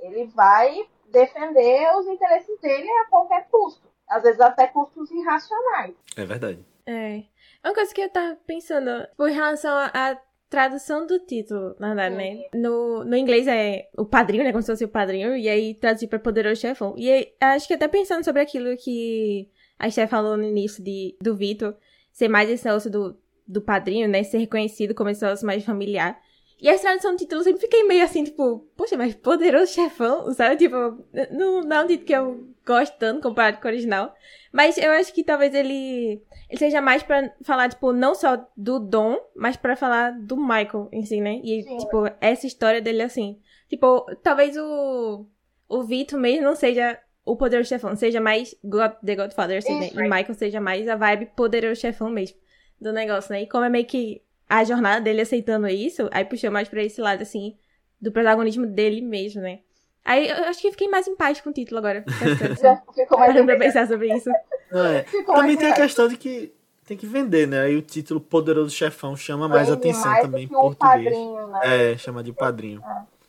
[0.00, 3.88] Ele vai defender os interesses dele a qualquer custo.
[4.10, 5.94] Às vezes até custos irracionais.
[6.16, 6.58] É verdade.
[6.86, 7.22] É.
[7.64, 12.42] Uma coisa que eu tava pensando, em relação à tradução do título, na verdade, né?
[12.52, 14.50] No, no inglês é o padrinho, né?
[14.50, 16.94] Como se fosse o padrinho, e aí traduzir pra poderoso chefão.
[16.98, 19.48] E aí, acho que até pensando sobre aquilo que
[19.78, 21.76] a Steph falou no início de, do Vitor,
[22.12, 24.24] ser mais esse negócio do, do padrinho, né?
[24.24, 26.20] Ser reconhecido como esse negócio mais familiar.
[26.60, 30.30] E a tradução do título eu sempre fiquei meio assim, tipo, poxa, mas poderoso chefão,
[30.34, 30.56] sabe?
[30.56, 34.14] Tipo, não, não é um título que eu gosto tanto comparado com o original.
[34.52, 38.78] Mas eu acho que talvez ele, ele seja mais pra falar, tipo, não só do
[38.78, 41.40] Dom, mas pra falar do Michael em si, né?
[41.42, 41.78] E, Sim.
[41.78, 43.40] tipo, essa história dele assim.
[43.68, 45.26] Tipo, talvez o,
[45.68, 49.90] o Vitor mesmo não seja o poderoso chefão, seja mais God, The Godfather, assim, né?
[49.92, 52.36] E Michael seja mais a vibe poderoso chefão mesmo
[52.80, 53.42] do negócio, né?
[53.42, 57.00] E como é meio que a jornada dele aceitando isso, aí puxou mais pra esse
[57.00, 57.56] lado, assim,
[58.00, 59.60] do protagonismo dele mesmo, né?
[60.04, 62.04] Aí eu acho que fiquei mais em paz com o título agora.
[62.94, 64.28] Ficou mais Parando pra pensar sobre isso.
[64.72, 65.02] É.
[65.24, 66.52] Também tem a questão de que
[66.84, 67.62] tem que vender, né?
[67.62, 70.78] Aí o título Poderoso Chefão chama mais Vende atenção mais também em um português.
[71.04, 71.60] padrinho, né?
[71.92, 72.80] É, chama de padrinho.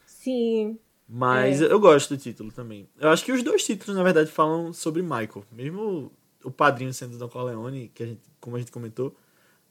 [0.06, 0.78] Sim.
[1.10, 1.66] Mas É.
[1.66, 2.88] eu gosto do título também.
[3.00, 5.44] Eu acho que os dois títulos, na verdade, falam sobre Michael.
[5.52, 6.12] Mesmo
[6.44, 9.16] o padrinho sendo Don Corleone, que a gente, como a gente comentou.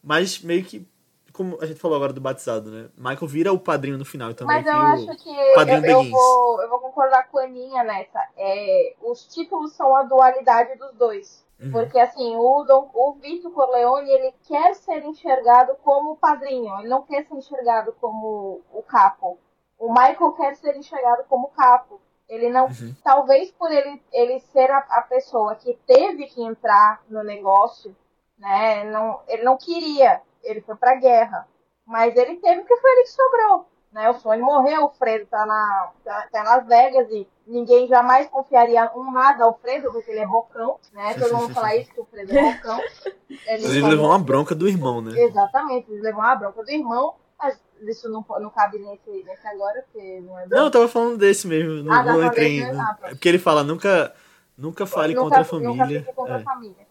[0.03, 0.84] Mas meio que
[1.32, 2.88] como a gente falou agora do batizado, né?
[2.96, 6.68] Michael vira o padrinho no final então Mas eu acho que eu, eu vou, eu
[6.68, 8.20] vou concordar com a Aninha nessa.
[8.36, 11.44] É, os títulos são a dualidade dos dois.
[11.60, 11.72] Uhum.
[11.72, 16.88] Porque assim, o, Dom, o Vito Corleone, ele quer ser enxergado como o padrinho, ele
[16.88, 19.38] não quer ser enxergado como o capo.
[19.78, 22.00] O Michael quer ser enxergado como capo.
[22.28, 22.94] Ele não, Uhum.
[23.02, 27.94] talvez por ele, ele ser a, a pessoa que teve que entrar no negócio,
[28.38, 28.84] né?
[28.84, 31.47] Não, ele não queria, ele foi pra guerra.
[31.86, 33.66] Mas ele teve porque foi ele que sobrou.
[33.93, 34.09] Né?
[34.09, 38.28] O Sony morreu, o Fredo tá, na, tá, tá em Las Vegas e ninguém jamais
[38.28, 41.14] confiaria um nada ao Fredo, porque ele é bocão, né?
[41.14, 42.78] Todo mundo fala isso, que o Fredo é bocão.
[43.49, 45.18] Ele só- levou uma bronca do irmão, né?
[45.20, 49.82] Exatamente, eles levam a bronca do irmão, mas isso não, não cabe nesse, nesse agora,
[49.82, 50.55] porque não é bom.
[50.57, 51.82] Não, eu tava falando desse mesmo.
[51.82, 52.64] Não, Ah, não entrei em.
[52.80, 54.14] ah, é porque ele fala, nunca,
[54.57, 55.72] nunca fale nunca, contra a família.
[55.74, 56.36] Nunca fique contra É.
[56.41, 56.86] a família.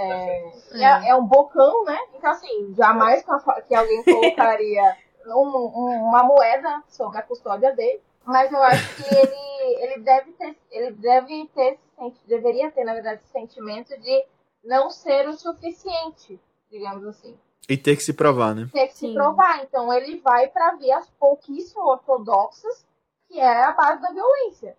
[0.00, 1.98] É, é, é um bocão, né?
[2.14, 3.24] Então, assim, jamais
[3.66, 4.96] que, alguém colocaria
[5.26, 8.00] um- um- uma moeda sobre a custódia dele.
[8.24, 11.78] Mas eu acho que ele, ele deve ter, ele deve ter,
[12.26, 14.24] deveria ter, na verdade, esse sentimento de
[14.62, 16.38] não ser o suficiente,
[16.70, 17.36] digamos assim.
[17.68, 18.68] E ter que se provar, né?
[18.72, 19.14] Ter que se Sim.
[19.14, 19.62] provar.
[19.62, 22.86] Então ele vai para vias pouquíssimo ortodoxas,
[23.28, 24.76] que é a base da violência.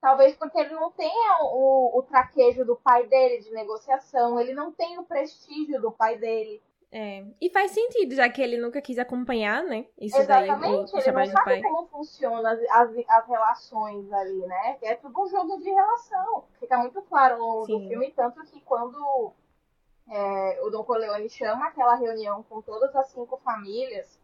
[0.00, 4.72] Talvez porque ele não tenha o, o traquejo do pai dele de negociação, ele não
[4.72, 6.62] tem o prestígio do pai dele.
[6.92, 7.24] É.
[7.40, 9.86] E faz sentido, já que ele nunca quis acompanhar, né?
[9.96, 11.62] Isso daí, o, Exatamente, o ele não sabe pai.
[11.62, 14.78] como funcionam as, as, as relações ali, né?
[14.82, 16.44] É tudo um jogo de relação.
[16.58, 19.32] Fica muito claro no, no filme, tanto que quando
[20.10, 24.19] é, o Don Corleone chama aquela reunião com todas as cinco famílias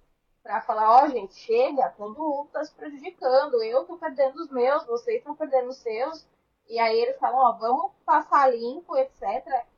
[0.46, 4.86] pra falar, ó, gente, chega, todo mundo tá se prejudicando, eu tô perdendo os meus,
[4.86, 6.24] vocês estão perdendo os seus.
[6.68, 9.22] E aí eles falam, ó, vamos passar limpo, etc.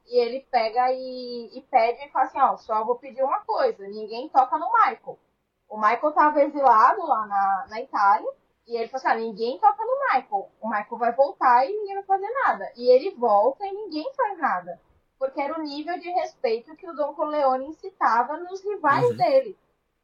[0.07, 3.87] E ele pega e, e pede e fala assim, ó, só vou pedir uma coisa,
[3.89, 5.19] ninguém toca no Michael.
[5.71, 8.31] O Michael tava exilado lá na, na Itália,
[8.66, 10.51] e ele falou assim, ah, ninguém toca no Michael.
[10.61, 12.71] O Michael vai voltar e ninguém vai fazer nada.
[12.77, 14.79] E ele volta e ninguém faz nada.
[15.19, 19.16] Porque era o nível de respeito que o Don Corleone incitava nos rivais Uhum.
[19.16, 19.59] dele.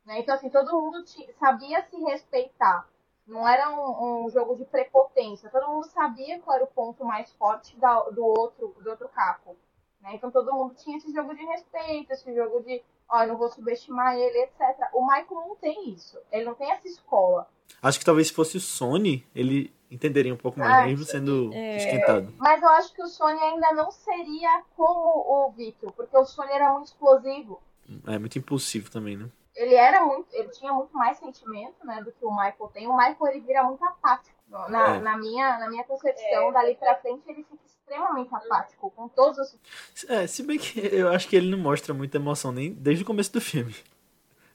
[0.05, 0.21] Né?
[0.21, 1.05] Então, assim, todo mundo
[1.39, 2.89] sabia se respeitar.
[3.27, 5.49] Não era um, um jogo de prepotência.
[5.49, 9.57] Todo mundo sabia qual era o ponto mais forte da- do, outro, do outro capo.
[10.03, 10.11] né?
[10.15, 13.49] Então todo mundo tinha esse jogo de respeito, esse jogo de, ó, eu não vou
[13.49, 14.61] subestimar ele, etc.
[14.93, 16.19] O Michael não tem isso.
[16.31, 17.49] Ele não tem essa escola.
[17.83, 21.51] Acho que talvez se fosse o Sony, ele entenderia um pouco mais, Ah, mesmo sendo
[21.55, 21.77] é.
[21.77, 22.35] esquentado.
[22.37, 26.53] Mas eu acho que o Sony ainda não seria como o Victor, porque o Sony
[26.53, 27.63] era muito explosivo.
[28.07, 29.31] É muito impulsivo também, né?
[29.57, 32.87] Ele era muito, ele tinha muito mais sentimento, né, do que o Michael tem.
[32.89, 34.35] O Michael ele vira muito apático.
[34.69, 34.99] Na, É.
[35.01, 40.09] na minha, na minha concepção, dali pra frente ele fica extremamente apático com todos os
[40.09, 43.07] É, se bem que eu acho que ele não mostra muita emoção nem desde o
[43.07, 43.75] começo do filme.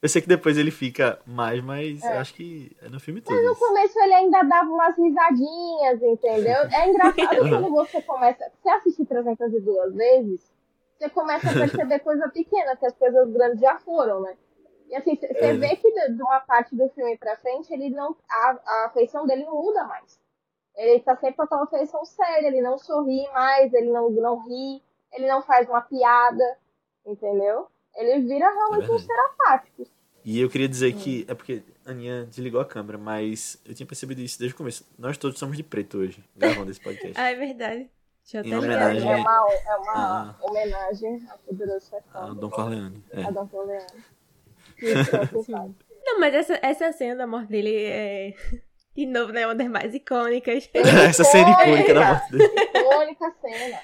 [0.02, 3.36] Eu sei que depois ele fica mais, mas eu acho que é no filme todo.
[3.36, 3.60] No isso.
[3.60, 6.56] começo ele ainda dava umas risadinhas, entendeu?
[6.72, 7.16] É engraçado
[7.50, 8.50] quando você começa.
[8.62, 10.50] Você assistir 302 vezes,
[10.98, 14.38] você começa a perceber coisa pequena, que as coisas grandes já foram, né?
[14.90, 15.54] E assim, você É.
[15.54, 18.16] vê que de de uma parte do filme pra frente, ele não.
[18.30, 20.20] A, a feição dele não muda mais.
[20.76, 24.82] Ele tá sempre com aquela feição séria, ele não sorri mais, ele não, não ri,
[25.14, 26.58] ele não faz uma piada,
[27.06, 27.68] entendeu?
[27.96, 29.06] Ele vira realmente um verdade.
[29.06, 29.86] ser apático.
[30.24, 33.86] E eu queria dizer que é porque a Aninha desligou a câmera, mas eu tinha
[33.88, 34.86] percebido isso desde o começo.
[34.98, 37.14] Nós todos somos de preto hoje, gravando esse podcast.
[37.20, 37.90] Ah, é verdade.
[38.24, 39.12] Deixa eu Em até homenagem-.
[39.12, 40.36] É uma, é uma Ah.
[40.42, 42.32] homenagem ao poderoso chefão.
[42.32, 43.04] Ah, Dom Corleone.
[43.12, 43.24] É.
[43.24, 43.86] A Dom Corleone.
[43.88, 44.69] Que trouxe o pai.
[46.06, 48.34] Não, mas essa, essa cena da morte dele é.
[48.96, 49.46] De novo, né?
[49.46, 50.70] Uma das mais icônicas.
[50.74, 52.44] Essa cena icônica da morte dele.
[52.76, 53.80] Icônica cena.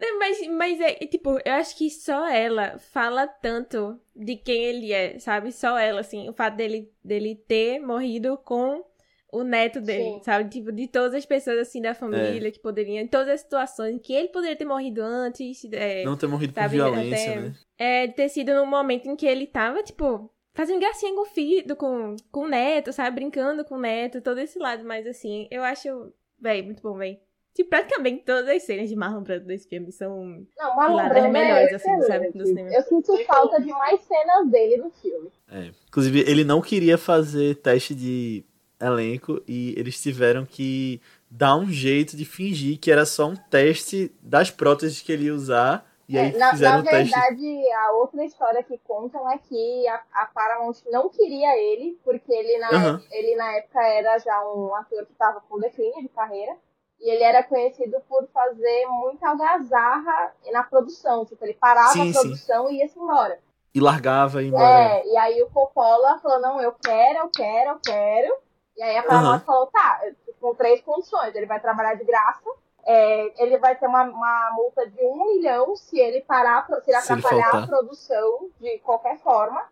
[0.00, 4.92] É, Mas, mas é, tipo, eu acho que só ela fala tanto de quem ele
[4.92, 5.52] é, sabe?
[5.52, 8.84] Só ela, assim, o fato dele, dele ter morrido com
[9.32, 10.20] o neto dele, Sim.
[10.24, 10.48] sabe?
[10.48, 14.12] Tipo, de todas as pessoas, assim, da família que poderiam, em todas as situações, que
[14.14, 17.52] ele poderia ter morrido antes, é, Não ter morrido por Sabe, violência, até- né?
[17.78, 21.76] é, ter sido no momento em que ele tava, tipo, fazendo gracinha com o filho,
[21.76, 23.16] com, com o neto, sabe?
[23.16, 27.20] Brincando com o neto, todo esse lado, mas assim, eu acho, véi, muito bom, véi.
[27.52, 31.30] Tipo, praticamente todas as cenas de Marlon Brando desse filme são Não, Marlon Brando é
[31.30, 32.68] melhores, assim, sabe, do cinema.
[32.72, 35.30] Eu sinto falta de mais cenas dele no filme.
[35.48, 35.70] É.
[35.88, 38.44] Inclusive, ele não queria fazer teste de
[38.80, 41.00] elenco e eles tiveram que
[41.30, 45.34] dar um jeito de fingir que era só um teste das próteses que ele ia
[45.34, 45.88] usar.
[46.08, 47.14] E aí É, na, fizeram na teste.
[47.14, 52.32] verdade, a outra história que contam é que a, a Paramount não queria ele, porque
[52.32, 53.02] ele na, Aham.
[53.10, 56.56] ele na época era já um ator que estava com declínio de carreira.
[57.00, 61.24] E ele era conhecido por fazer muita algazarra na produção.
[61.26, 62.20] Tipo, ele parava Sim, a sim.
[62.20, 63.38] produção e ia-se embora.
[63.74, 64.64] E largava e ia embora.
[64.64, 68.36] É, e aí o Coppola falou, não, eu quero, eu quero, eu quero.
[68.76, 69.44] E aí a Paramount Aham.
[69.44, 70.00] falou, tá,
[70.40, 71.34] com três condições.
[71.34, 72.48] Ele vai trabalhar de graça,
[72.86, 76.82] é, ele vai ter uma, uma multa de um milhão se ele parar, se ele
[76.82, 79.62] Se ele atrapalhar a produção de qualquer forma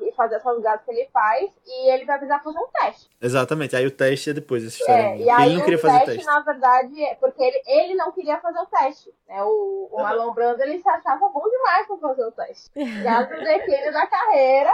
[0.00, 3.08] e fazer essas gatas que ele faz, e ele vai precisar fazer um teste.
[3.20, 5.02] Exatamente, aí o teste é depois dessa história.
[5.02, 6.26] É, e aí ele não queria o fazer teste, teste.
[6.26, 9.14] na verdade, é porque ele, ele não queria fazer o teste.
[9.28, 9.40] Né?
[9.44, 12.70] O, o Marlon Brando, ele se achava bom demais pra fazer o teste.
[13.04, 14.72] Já no declínio da carreira,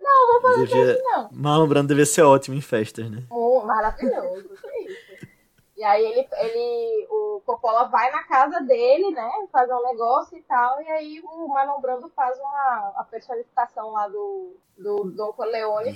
[0.00, 0.86] não, vou fazer Devia...
[0.86, 1.28] teste não.
[1.30, 3.22] Marlon Brando devia ser ótimo em festas, né?
[3.30, 5.11] Mu- Maravilhoso, que isso.
[5.82, 10.42] E aí ele, ele, o Coppola vai na casa dele, né, fazer um negócio e
[10.42, 15.88] tal, e aí o Marlon Brando faz uma a personificação lá do, do Don Corleone.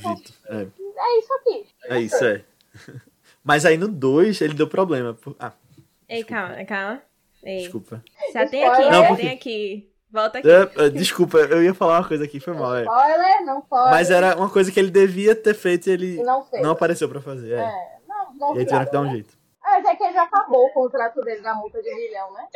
[0.48, 0.66] É,
[0.96, 1.66] É isso aqui.
[1.84, 2.44] é isso, é.
[3.44, 5.14] Mas aí no 2 ele deu problema.
[5.14, 5.52] por- Ah,
[6.08, 7.00] Ei, calma, calma.
[7.44, 7.58] Ei.
[7.58, 8.02] desculpa.
[8.32, 8.82] Já tem aqui.
[8.82, 9.92] Não, já porque- tem aqui.
[10.10, 10.48] Volta aqui.
[10.50, 12.74] É, é, desculpa, eu ia falar uma coisa aqui, foi mal.
[12.74, 12.82] É.
[12.82, 13.90] Spoiler, não pode.
[13.92, 16.60] Mas era uma coisa que ele devia ter feito e ele não fez.
[16.60, 17.52] não apareceu pra fazer.
[17.52, 17.60] É.
[17.62, 19.35] É, não, não E aí tiveram que dar um jeito.
[19.66, 22.46] Mas é que já acabou o contrato dele da multa de um milhão, né?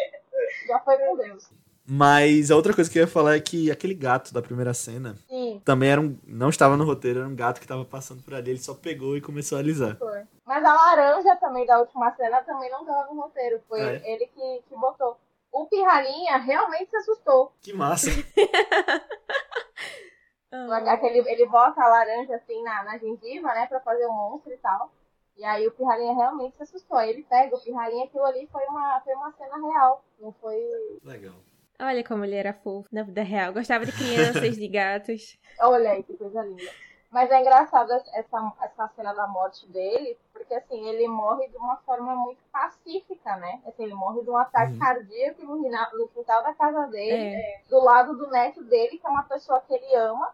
[0.69, 1.51] Já foi com Deus.
[1.93, 5.17] Mas a outra coisa que eu ia falar é que aquele gato da primeira cena
[5.29, 6.17] Sim, também era um.
[6.25, 8.51] Não estava no roteiro, era um gato que tava passando por ali.
[8.53, 9.97] Ele só pegou e começou a alisar.
[9.97, 10.23] foi.
[10.47, 13.61] Mas a laranja também da última cena também não tava no roteiro.
[13.69, 14.13] Foi Ah, é?
[14.13, 15.19] ele que, que botou.
[15.53, 17.53] O Pirralhinha realmente se assustou.
[17.61, 18.09] Que massa!
[20.53, 20.79] Ah.
[20.95, 23.67] Aquele, ele bota a laranja assim na, na gengiva, né?
[23.69, 24.91] Pra fazer o monstro e tal.
[25.41, 26.99] E aí o Pirralhinha realmente se assustou.
[26.99, 30.05] Aí ele pega o Pirralhinha, aquilo ali foi uma, foi uma cena real.
[30.21, 30.61] Não foi.
[31.03, 31.37] Legal.
[31.81, 33.55] Olha como ele era fofo na vida real.
[33.55, 35.39] Gostava de crianças, de gatos.
[35.59, 36.71] Olha aí que coisa linda.
[37.11, 41.79] Mas é engraçado essa, essa cena da morte dele, porque assim, ele morre de uma
[41.79, 43.63] forma muito pacífica, né?
[43.67, 44.79] Assim, ele morre de um ataque Uhum.
[44.79, 47.63] cardíaco no, no quintal da casa dele, É.
[47.69, 50.33] do lado do neto dele, que é uma pessoa que ele ama,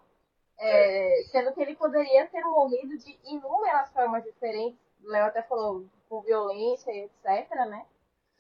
[0.59, 4.79] é, sendo que ele poderia ter morrido de inúmeras formas diferentes.
[5.07, 7.87] O Léo até falou com violência e etc, né?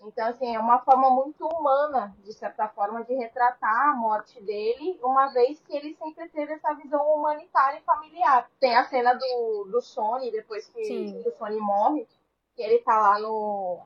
[0.00, 4.98] Então, assim, é uma forma muito humana, de certa forma, de retratar a morte dele,
[5.02, 8.50] uma vez que ele sempre teve essa visão humanitária e familiar.
[8.60, 11.22] Tem a cena do, do Sony, depois que, Sim.
[11.24, 12.06] o Sony morre,
[12.54, 13.80] que ele tá lá no,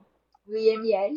[0.47, 1.15] no IML.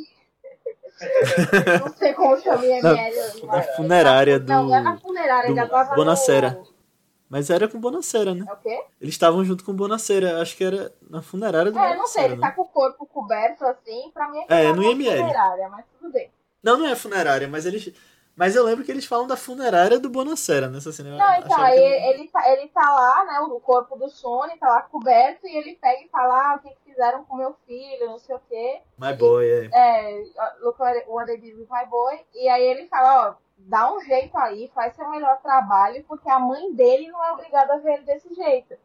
[1.82, 3.46] Não sei como chama IML.
[3.48, 4.48] Na funerária do.
[4.48, 6.52] Não, não é na funerária, do ainda tava Bonacera.
[6.52, 6.73] no...
[7.34, 8.46] Mas era com Bonacera, né?
[8.48, 8.84] É o quê?
[9.02, 10.40] Eles estavam junto com Bonacera.
[10.40, 12.34] Acho que era na funerária do É, não sei, Bonacera.
[12.34, 12.54] ele tá né?
[12.56, 15.18] com o corpo coberto assim, pra mim é que É, tá no IML.
[15.18, 16.32] funerária, mas tudo bem.
[16.62, 17.92] Não, não é funerária, mas eles.
[18.36, 21.18] Mas eu lembro que eles falam da funerária do Bonacera nessa cena.
[21.18, 21.82] Não, então, aí que-
[22.22, 23.40] ele, tá, ele tá lá, né?
[23.52, 26.70] O corpo do Sony tá lá coberto e ele pega e fala, ah, o que,
[26.70, 28.82] que fizeram com meu filho, não sei o quê.
[29.00, 29.70] My boy, é.
[29.74, 30.24] É,
[30.62, 32.20] look what they did with my boy.
[32.36, 33.34] E aí ele fala, ó,
[33.68, 37.74] dá um jeito aí, faz seu melhor trabalho, porque a mãe dele não é obrigada
[37.74, 38.76] a ver ele desse jeito.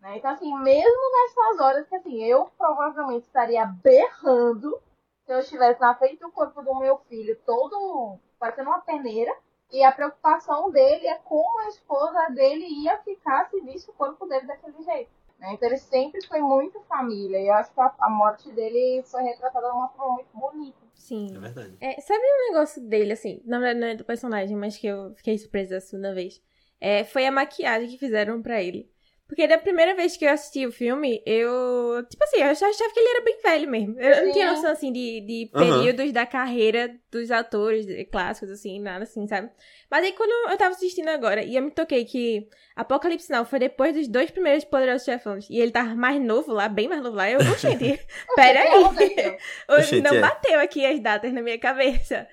[0.00, 0.18] Né?
[0.18, 4.80] Então, assim, mesmo nessas horas que, assim, eu provavelmente estaria berrando
[5.24, 9.32] se eu estivesse na frente do corpo do meu filho, todo parecendo uma peneira,
[9.70, 14.26] e a preocupação dele é como a esposa dele ia ficar se visse o corpo
[14.26, 15.10] dele daquele jeito.
[15.38, 15.54] né?
[15.54, 19.22] Então ele sempre foi muito família, e eu acho que a, a morte dele foi
[19.22, 20.81] retratada de uma forma muito bonita.
[21.02, 21.26] Sim.
[21.34, 21.76] É verdade.
[21.80, 25.12] É, sabe um negócio dele, assim, na verdade não é do personagem, mas que eu
[25.16, 26.40] fiquei surpresa da segunda vez.
[26.80, 28.88] É, foi a maquiagem que fizeram pra ele.
[29.26, 32.04] Porque da primeira vez que eu assisti o filme, eu.
[32.10, 33.98] Tipo assim, eu achava que ele era bem velho mesmo.
[33.98, 34.54] Eu não tinha Sim.
[34.54, 39.50] noção, assim, de, de períodos da carreira dos atores clássicos, assim, nada assim, sabe?
[39.90, 42.46] Mas aí quando eu tava assistindo agora, e eu me toquei que
[42.76, 46.68] Apocalipse Now foi depois dos dois primeiros Poderosos Chefões, e ele tava mais novo lá,
[46.68, 48.00] bem mais novo lá, eu, gente,
[48.36, 48.68] peraí.
[49.68, 50.20] Hoje Gente, não é.
[50.20, 52.28] bateu aqui as datas na minha cabeça.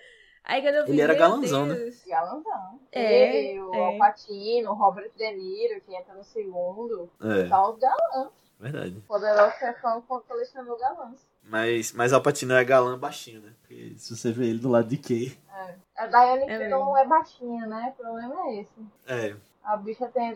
[0.49, 1.75] Aí quando eu vi, Ele era galanzão, né?
[1.75, 2.03] Deus.
[2.07, 2.79] Galanzão.
[2.91, 3.85] É, Ele, o é.
[3.85, 7.07] Al Pacino, o Robert De Niro, que entra no segundo.
[7.21, 8.31] É, Só os galãs.
[8.59, 8.99] verdade.
[9.07, 11.29] Poderoso chefão colecionou galãs.
[11.43, 13.53] Mas, mas Alpatino é galã baixinho, né?
[13.61, 15.37] Porque se você vê ele do lado de Kay.
[15.51, 15.75] É.
[15.95, 17.93] A Diane É não é baixinha, né?
[17.93, 18.85] O problema é esse.
[19.05, 19.35] É.
[19.63, 20.31] A bicha tem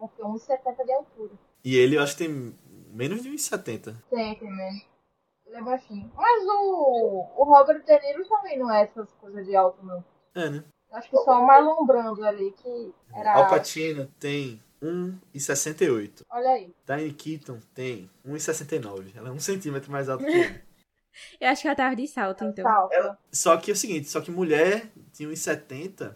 [0.00, 1.32] um 1,70 de altura.
[1.62, 2.54] E ele eu acho que tem
[2.90, 3.94] menos de 1,70.
[4.08, 4.87] Tem, tem mesmo.
[5.48, 6.12] Ele é baixinho.
[6.14, 10.04] Mas o, o Robert De Niro também não é essas coisas de alto, não.
[10.34, 10.64] É, né?
[10.92, 13.34] Acho que só o Marlon Brando ali que era.
[13.34, 16.22] Alpatino tem 1,68.
[16.30, 16.74] Olha aí.
[16.86, 19.16] Diane Keaton tem 1,69.
[19.16, 20.62] Ela é um centímetro mais alta que ele.
[21.40, 22.62] Eu acho que ela tava de salto, então.
[22.64, 23.18] Salto.
[23.32, 26.14] Só que é o seguinte, só que mulher de 1,70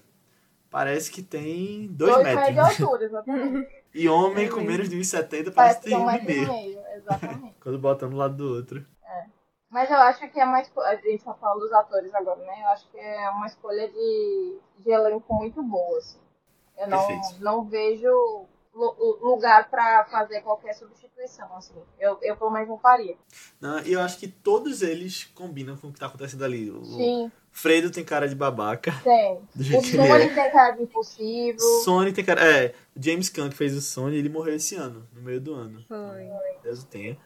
[0.70, 2.80] parece que tem 2 Dois metros de metros.
[2.80, 3.82] altura, exatamente.
[3.94, 6.36] E homem É com menos de 1,70 parece Parece que tem é um metro e
[6.36, 6.48] 1,5.
[6.48, 7.54] meio, exatamente.
[7.60, 8.86] Quando botam um do lado do outro.
[9.72, 10.88] Mas eu acho que é uma escolha.
[10.88, 12.60] A gente tá falando dos atores agora, né?
[12.62, 16.18] Eu acho que é uma escolha de, de elenco muito boa, assim.
[16.78, 17.42] Eu não, Perfeito.
[17.42, 18.44] não vejo
[18.74, 21.74] lu- lugar pra fazer qualquer substituição, assim.
[21.98, 23.16] Eu, eu pelo menos não faria.
[23.60, 26.70] Não, e eu acho que todos eles combinam com o que tá acontecendo ali.
[26.70, 29.40] O Sim, Fredo tem cara de babaca, tem.
[29.56, 30.34] O Sony é.
[30.34, 31.58] tem cara de impossível.
[31.82, 32.42] Sony tem cara.
[32.44, 35.54] É, o James Gunn que fez o Sony, ele morreu esse ano, no meio do
[35.54, 35.82] ano.
[35.88, 36.30] Foi.
[36.62, 37.16] Deus o tenha.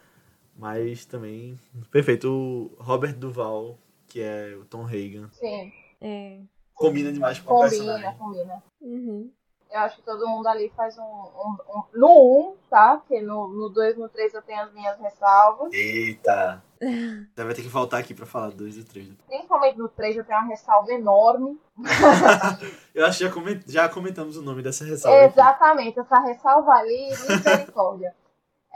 [0.59, 1.59] Mas também.
[1.90, 2.28] Perfeito.
[2.30, 3.76] O Robert Duval,
[4.09, 6.40] que é o Tom Hagen, Sim, É.
[6.74, 8.18] combina demais com o combina, personagem.
[8.18, 8.62] combina.
[8.80, 9.30] Uhum.
[9.68, 11.02] Eu acho que todo mundo ali faz um.
[11.02, 12.96] um- um- no 1, tá?
[12.98, 15.72] Porque no, no 2 no 3 eu tenho as minhas ressalvas.
[15.72, 16.62] Eita!
[16.80, 19.09] Você vai ter que voltar aqui pra falar do 2 e 3.
[19.26, 21.59] Principalmente no 3 eu tenho uma ressalva enorme.
[22.94, 25.18] Eu acho que já, coment- já comentamos o nome dessa ressalva.
[25.18, 25.32] aqui.
[25.34, 28.14] Exatamente, essa ressalva ali, misericórdia.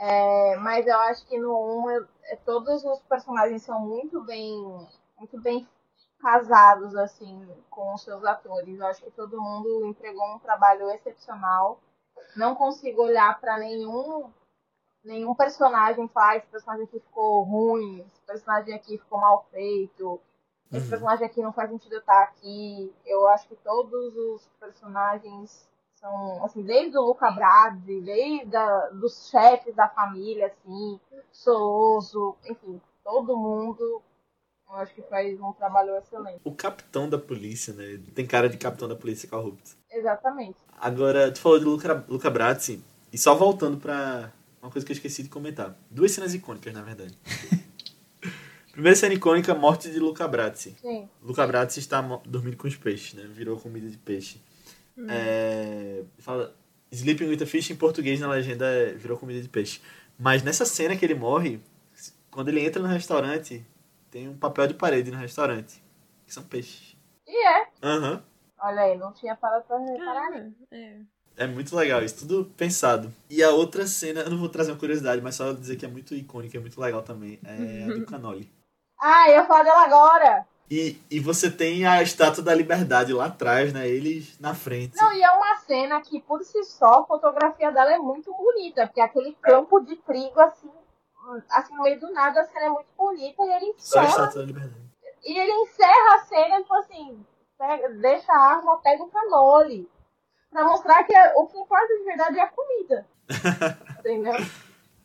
[0.03, 4.57] É, mas eu acho que no 1 eu- é, todos os personagens são muito bem,
[5.15, 5.67] muito bem
[6.19, 8.79] casados assim com os seus atores.
[8.79, 11.79] Eu acho que todo mundo entregou um trabalho excepcional.
[12.35, 14.31] Não consigo olhar para nenhum
[15.03, 20.19] nenhum personagem falar "Ah, esse personagem aqui ficou ruim, esse personagem aqui ficou mal feito,
[20.71, 20.89] esse Uhum.
[20.89, 22.93] personagem aqui não faz sentido estar aqui.
[23.05, 25.69] Eu acho que todos os personagens
[26.01, 30.99] são, assim, desde o Luca Brasi, desde a, dos chefes da família, assim,
[31.31, 34.01] Soloso, enfim, todo mundo,
[34.67, 36.41] eu acho que faz um trabalho excelente.
[36.43, 38.01] O capitão da polícia, né?
[38.13, 39.71] Tem cara de capitão da polícia corrupto.
[39.89, 40.57] Exatamente.
[40.79, 42.83] Agora, tu falou de Luca, Luca Brazzi,
[43.13, 44.31] e só voltando pra
[44.61, 45.75] uma coisa que eu esqueci de comentar.
[45.89, 47.17] Duas cenas icônicas, na verdade.
[48.71, 50.75] Primeira cena icônica, morte de Luca Brazzi.
[50.81, 51.09] Sim.
[51.21, 53.29] Luca Brazzi está dormindo com os peixes, né?
[53.33, 54.41] Virou comida de peixe.
[55.09, 56.55] É, fala,
[56.91, 59.81] Sleeping with a Fish em português na legenda é virou comida de peixe.
[60.19, 61.59] Mas nessa cena que ele morre,
[62.29, 63.65] quando ele entra no restaurante,
[64.09, 65.81] tem um papel de parede no restaurante.
[66.25, 66.95] Que são peixes.
[67.27, 67.67] E é.
[67.81, 68.21] Aham.
[68.59, 70.99] Olha aí, não tinha parado pra reparar Ah, é.
[71.37, 73.11] É muito legal isso, tudo pensado.
[73.29, 75.89] E a outra cena, eu não vou trazer uma curiosidade, mas só dizer que é
[75.89, 78.51] muito icônica, é muito legal também, é a do Canoli.
[78.99, 80.45] Ah, eu ia falar dela agora!
[80.71, 83.89] E, e você tem a Estátua da Liberdade lá atrás, né?
[83.89, 84.95] Eles na frente.
[84.95, 88.87] Não, e é uma cena que, por si só, a fotografia dela é muito bonita,
[88.87, 90.71] porque aquele campo de trigo, assim,
[91.49, 94.09] assim, no meio do nada, a cena é muito bonita, e ele Só a encerra,
[94.23, 94.81] Estátua da Liberdade.
[95.25, 97.25] e ele encerra a cena, tipo assim,
[97.57, 99.91] pega- deixa a arma, pega o canole,
[100.49, 103.05] pra mostrar que é- o que importa de verdade é a comida.
[103.99, 104.35] Entendeu?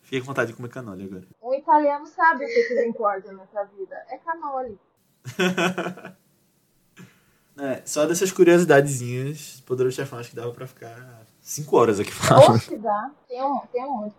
[0.03, 1.27] Fiquei com vontade de comer canole agora.
[1.43, 4.79] Um italiano sabe o que, que importa nessa vida, é canole.
[7.59, 12.61] É, só dessas curiosidadezinhas, Poderoso Chefão, acho que dava pra ficar 5 horas aqui falando.
[12.83, 14.15] Dá, tem, um, tem muito.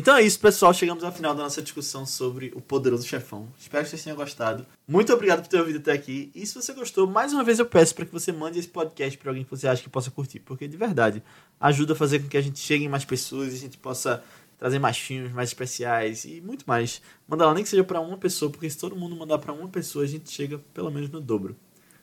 [0.00, 0.72] Então é isso, pessoal.
[0.72, 3.46] Chegamos ao final da nossa discussão sobre o Poderoso Chefão.
[3.58, 4.64] Espero que vocês tenham gostado.
[4.88, 6.30] Muito obrigado por ter ouvido até aqui.
[6.34, 9.18] E se você gostou, mais uma vez eu peço para que você mande esse podcast
[9.18, 10.40] para alguém que você acha que possa curtir.
[10.40, 11.22] Porque, de verdade,
[11.60, 14.24] ajuda a fazer com que a gente chegue em mais pessoas e a gente possa
[14.58, 17.02] trazer mais filmes, mais especiais e muito mais.
[17.28, 19.68] Manda lá, nem que seja para uma pessoa, porque se todo mundo mandar para uma
[19.68, 21.54] pessoa, a gente chega pelo menos no dobro.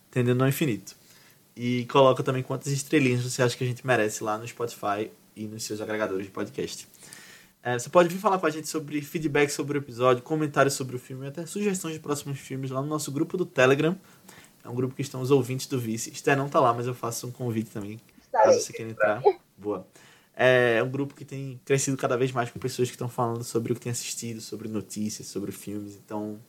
[0.10, 0.95] Entendendo ao infinito.
[1.56, 5.48] E coloca também quantas estrelinhas você acha que a gente merece lá no Spotify e
[5.48, 6.88] nos seus agregadores de podcast.
[7.68, 10.95] É, você pode vir falar com a gente sobre feedback sobre o episódio, comentários sobre
[10.95, 13.94] o filme, até sugestões de próximos filmes lá no nosso grupo do Telegram.
[14.64, 16.10] É um grupo que estão os ouvintes do Vice.
[16.10, 17.99] Esther não tá lá, mas eu faço um convite também,
[18.31, 19.22] caso você queira entrar.
[19.57, 19.85] Boa.
[20.34, 23.73] É um grupo que tem crescido cada vez mais com pessoas que estão falando sobre
[23.73, 25.98] o que tem assistido, sobre notícias, sobre filmes.
[25.98, 26.39] Então,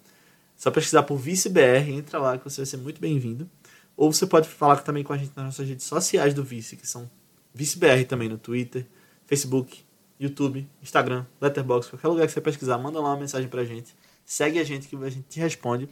[0.57, 3.51] só pesquisar por Vice BR, entra lá que você vai ser muito bem-vindo.
[3.97, 6.87] Ou você pode falar também com a gente nas nossas redes sociais do Vice, que
[6.87, 7.11] são
[7.53, 8.87] Vice BR também no Twitter,
[9.27, 9.88] Facebook,
[10.19, 13.97] YouTube, Instagram, Letterboxd, qualquer lugar que você pesquisar, manda lá uma mensagem pra gente.
[14.25, 15.89] Segue a gente que a gente te responde.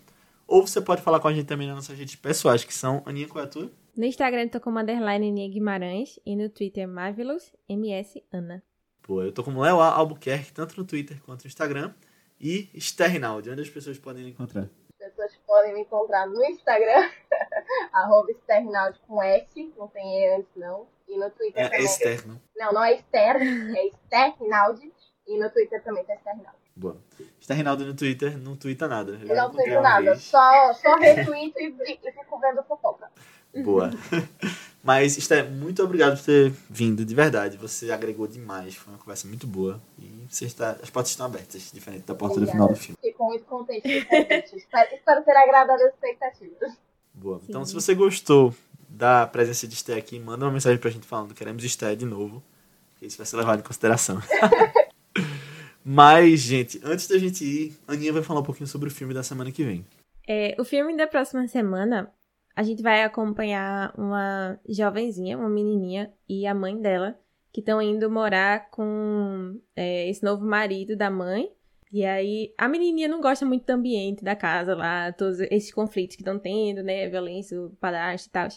[0.47, 3.29] Ou você pode falar com a gente também nas nossas redes pessoais, que são Aninha,
[3.29, 3.71] qual é a tua?
[3.97, 8.63] No Instagram eu tô como underline Nia Guimarães e no Twitter Marvelous MS Ana.
[9.03, 11.95] Pô, eu tô como Léo Albuquerque, tanto no Twitter quanto no Instagram.
[12.41, 14.69] E Sternaldi, onde as pessoas podem me encontrar.
[15.01, 17.11] As pessoas podem me encontrar no Instagram,
[17.93, 18.29] arroba
[19.07, 20.87] com S, não tem E antes não.
[21.09, 21.85] E no Twitter É, é também.
[21.85, 22.43] externo.
[22.57, 24.93] Não, não é externo, é externaldi.
[25.27, 26.57] E no Twitter também tá externaldi.
[26.75, 26.97] Boa.
[27.41, 29.13] Está Reinaldo no Twitter, não twitta nada.
[29.13, 30.23] Eu não tenho uma nada, vez.
[30.25, 33.11] só, só retweet e, e fico vendo fofoca.
[33.65, 33.91] Boa.
[34.85, 37.57] Mas, Esté, muito obrigado por ter vindo, de verdade.
[37.57, 39.81] Você agregou demais, foi uma conversa muito boa.
[39.99, 42.53] E você está, as portas estão abertas, diferente da porta do Obrigada.
[42.53, 42.99] final do filme.
[43.01, 44.57] Fico muito contente com o convite.
[44.57, 46.73] espero, espero ter agradado as expectativas.
[47.15, 47.41] Boa.
[47.49, 47.69] Então, Sim.
[47.71, 48.55] se você gostou
[48.97, 52.43] da presença de Esté aqui, manda uma mensagem pra gente falando queremos Esté de novo.
[53.01, 54.19] Isso vai ser levado em consideração.
[55.85, 59.13] Mas, gente, antes da gente ir, a Aninha vai falar um pouquinho sobre o filme
[59.13, 59.85] da semana que vem.
[60.27, 62.11] É, o filme da próxima semana,
[62.57, 67.17] a gente vai acompanhar uma jovenzinha, uma menininha e a mãe dela,
[67.53, 71.53] que estão indo morar com é, esse novo marido da mãe.
[71.93, 76.17] E aí, a menininha não gosta muito do ambiente da casa lá, todos esses conflitos
[76.17, 77.09] que estão tendo, né?
[77.09, 78.49] Violência, padrasto e tal.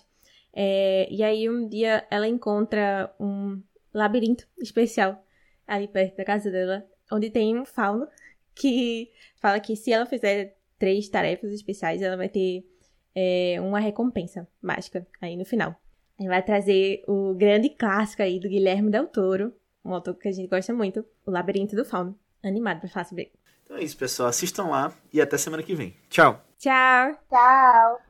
[0.61, 3.63] É, e aí, um dia, ela encontra um
[3.93, 5.23] labirinto especial
[5.65, 8.05] ali perto da casa dela, onde tem um fauno
[8.53, 9.09] que
[9.39, 12.65] fala que se ela fizer três tarefas especiais, ela vai ter
[13.15, 15.73] é, uma recompensa mágica aí no final.
[16.19, 19.53] Aí vai trazer o grande clássico aí do Guilherme Del Toro,
[19.85, 22.19] um autor que a gente gosta muito, O Labirinto do Fauno.
[22.43, 23.31] Animado pra falar sobre ele.
[23.63, 24.27] Então é isso, pessoal.
[24.27, 25.95] Assistam lá e até semana que vem.
[26.09, 26.43] Tchau!
[26.57, 27.17] Tchau!
[27.29, 28.08] Tchau!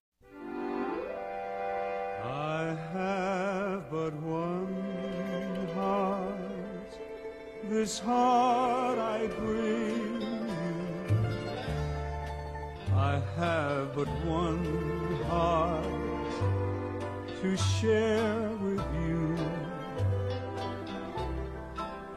[3.91, 6.36] But one heart.
[7.64, 10.80] This heart I bring you.
[12.95, 14.64] I have but one
[15.24, 15.86] heart
[17.41, 19.36] to share with you.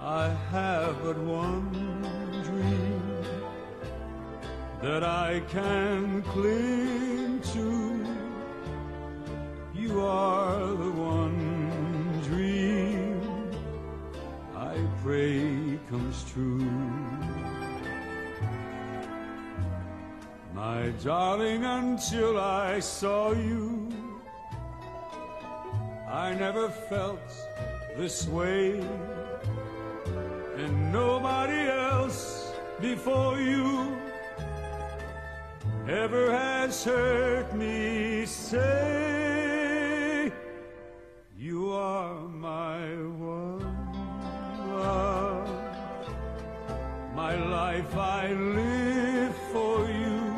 [0.01, 1.73] I have but one
[2.43, 3.25] dream
[4.83, 7.93] that I can cling to.
[9.75, 11.42] You are the one
[15.03, 16.71] pray comes true.
[20.55, 23.89] My darling, until I saw you,
[26.09, 27.27] I never felt
[27.97, 28.81] this way,
[30.57, 33.97] and nobody else before you
[35.89, 39.22] ever has heard me say
[47.95, 50.35] life I live for you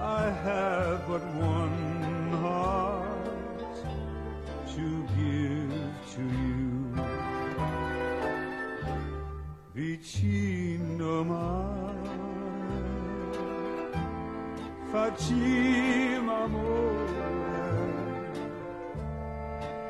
[0.00, 3.76] I have but one heart
[4.74, 5.72] to give
[6.14, 6.66] to you.
[9.74, 12.16] Vicino mare
[14.90, 17.26] facciamo amore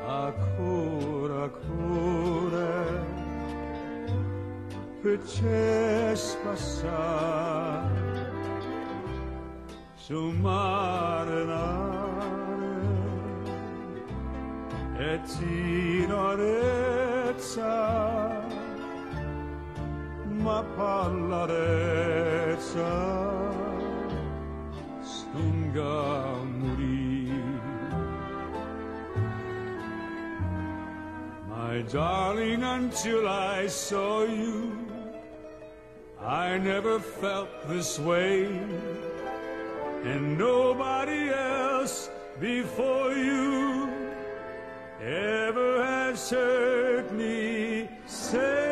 [0.07, 2.18] ancora ancora
[5.01, 7.87] Perché spassa
[9.95, 11.79] sul marinare
[14.97, 17.65] e in orezza
[20.27, 22.11] ma pallarezza
[24.99, 27.31] stunga morì
[31.47, 34.78] my darling until I saw you?
[36.25, 38.45] I never felt this way,
[40.03, 42.09] and nobody else
[42.41, 43.89] before you
[45.01, 48.68] ever has heard me say,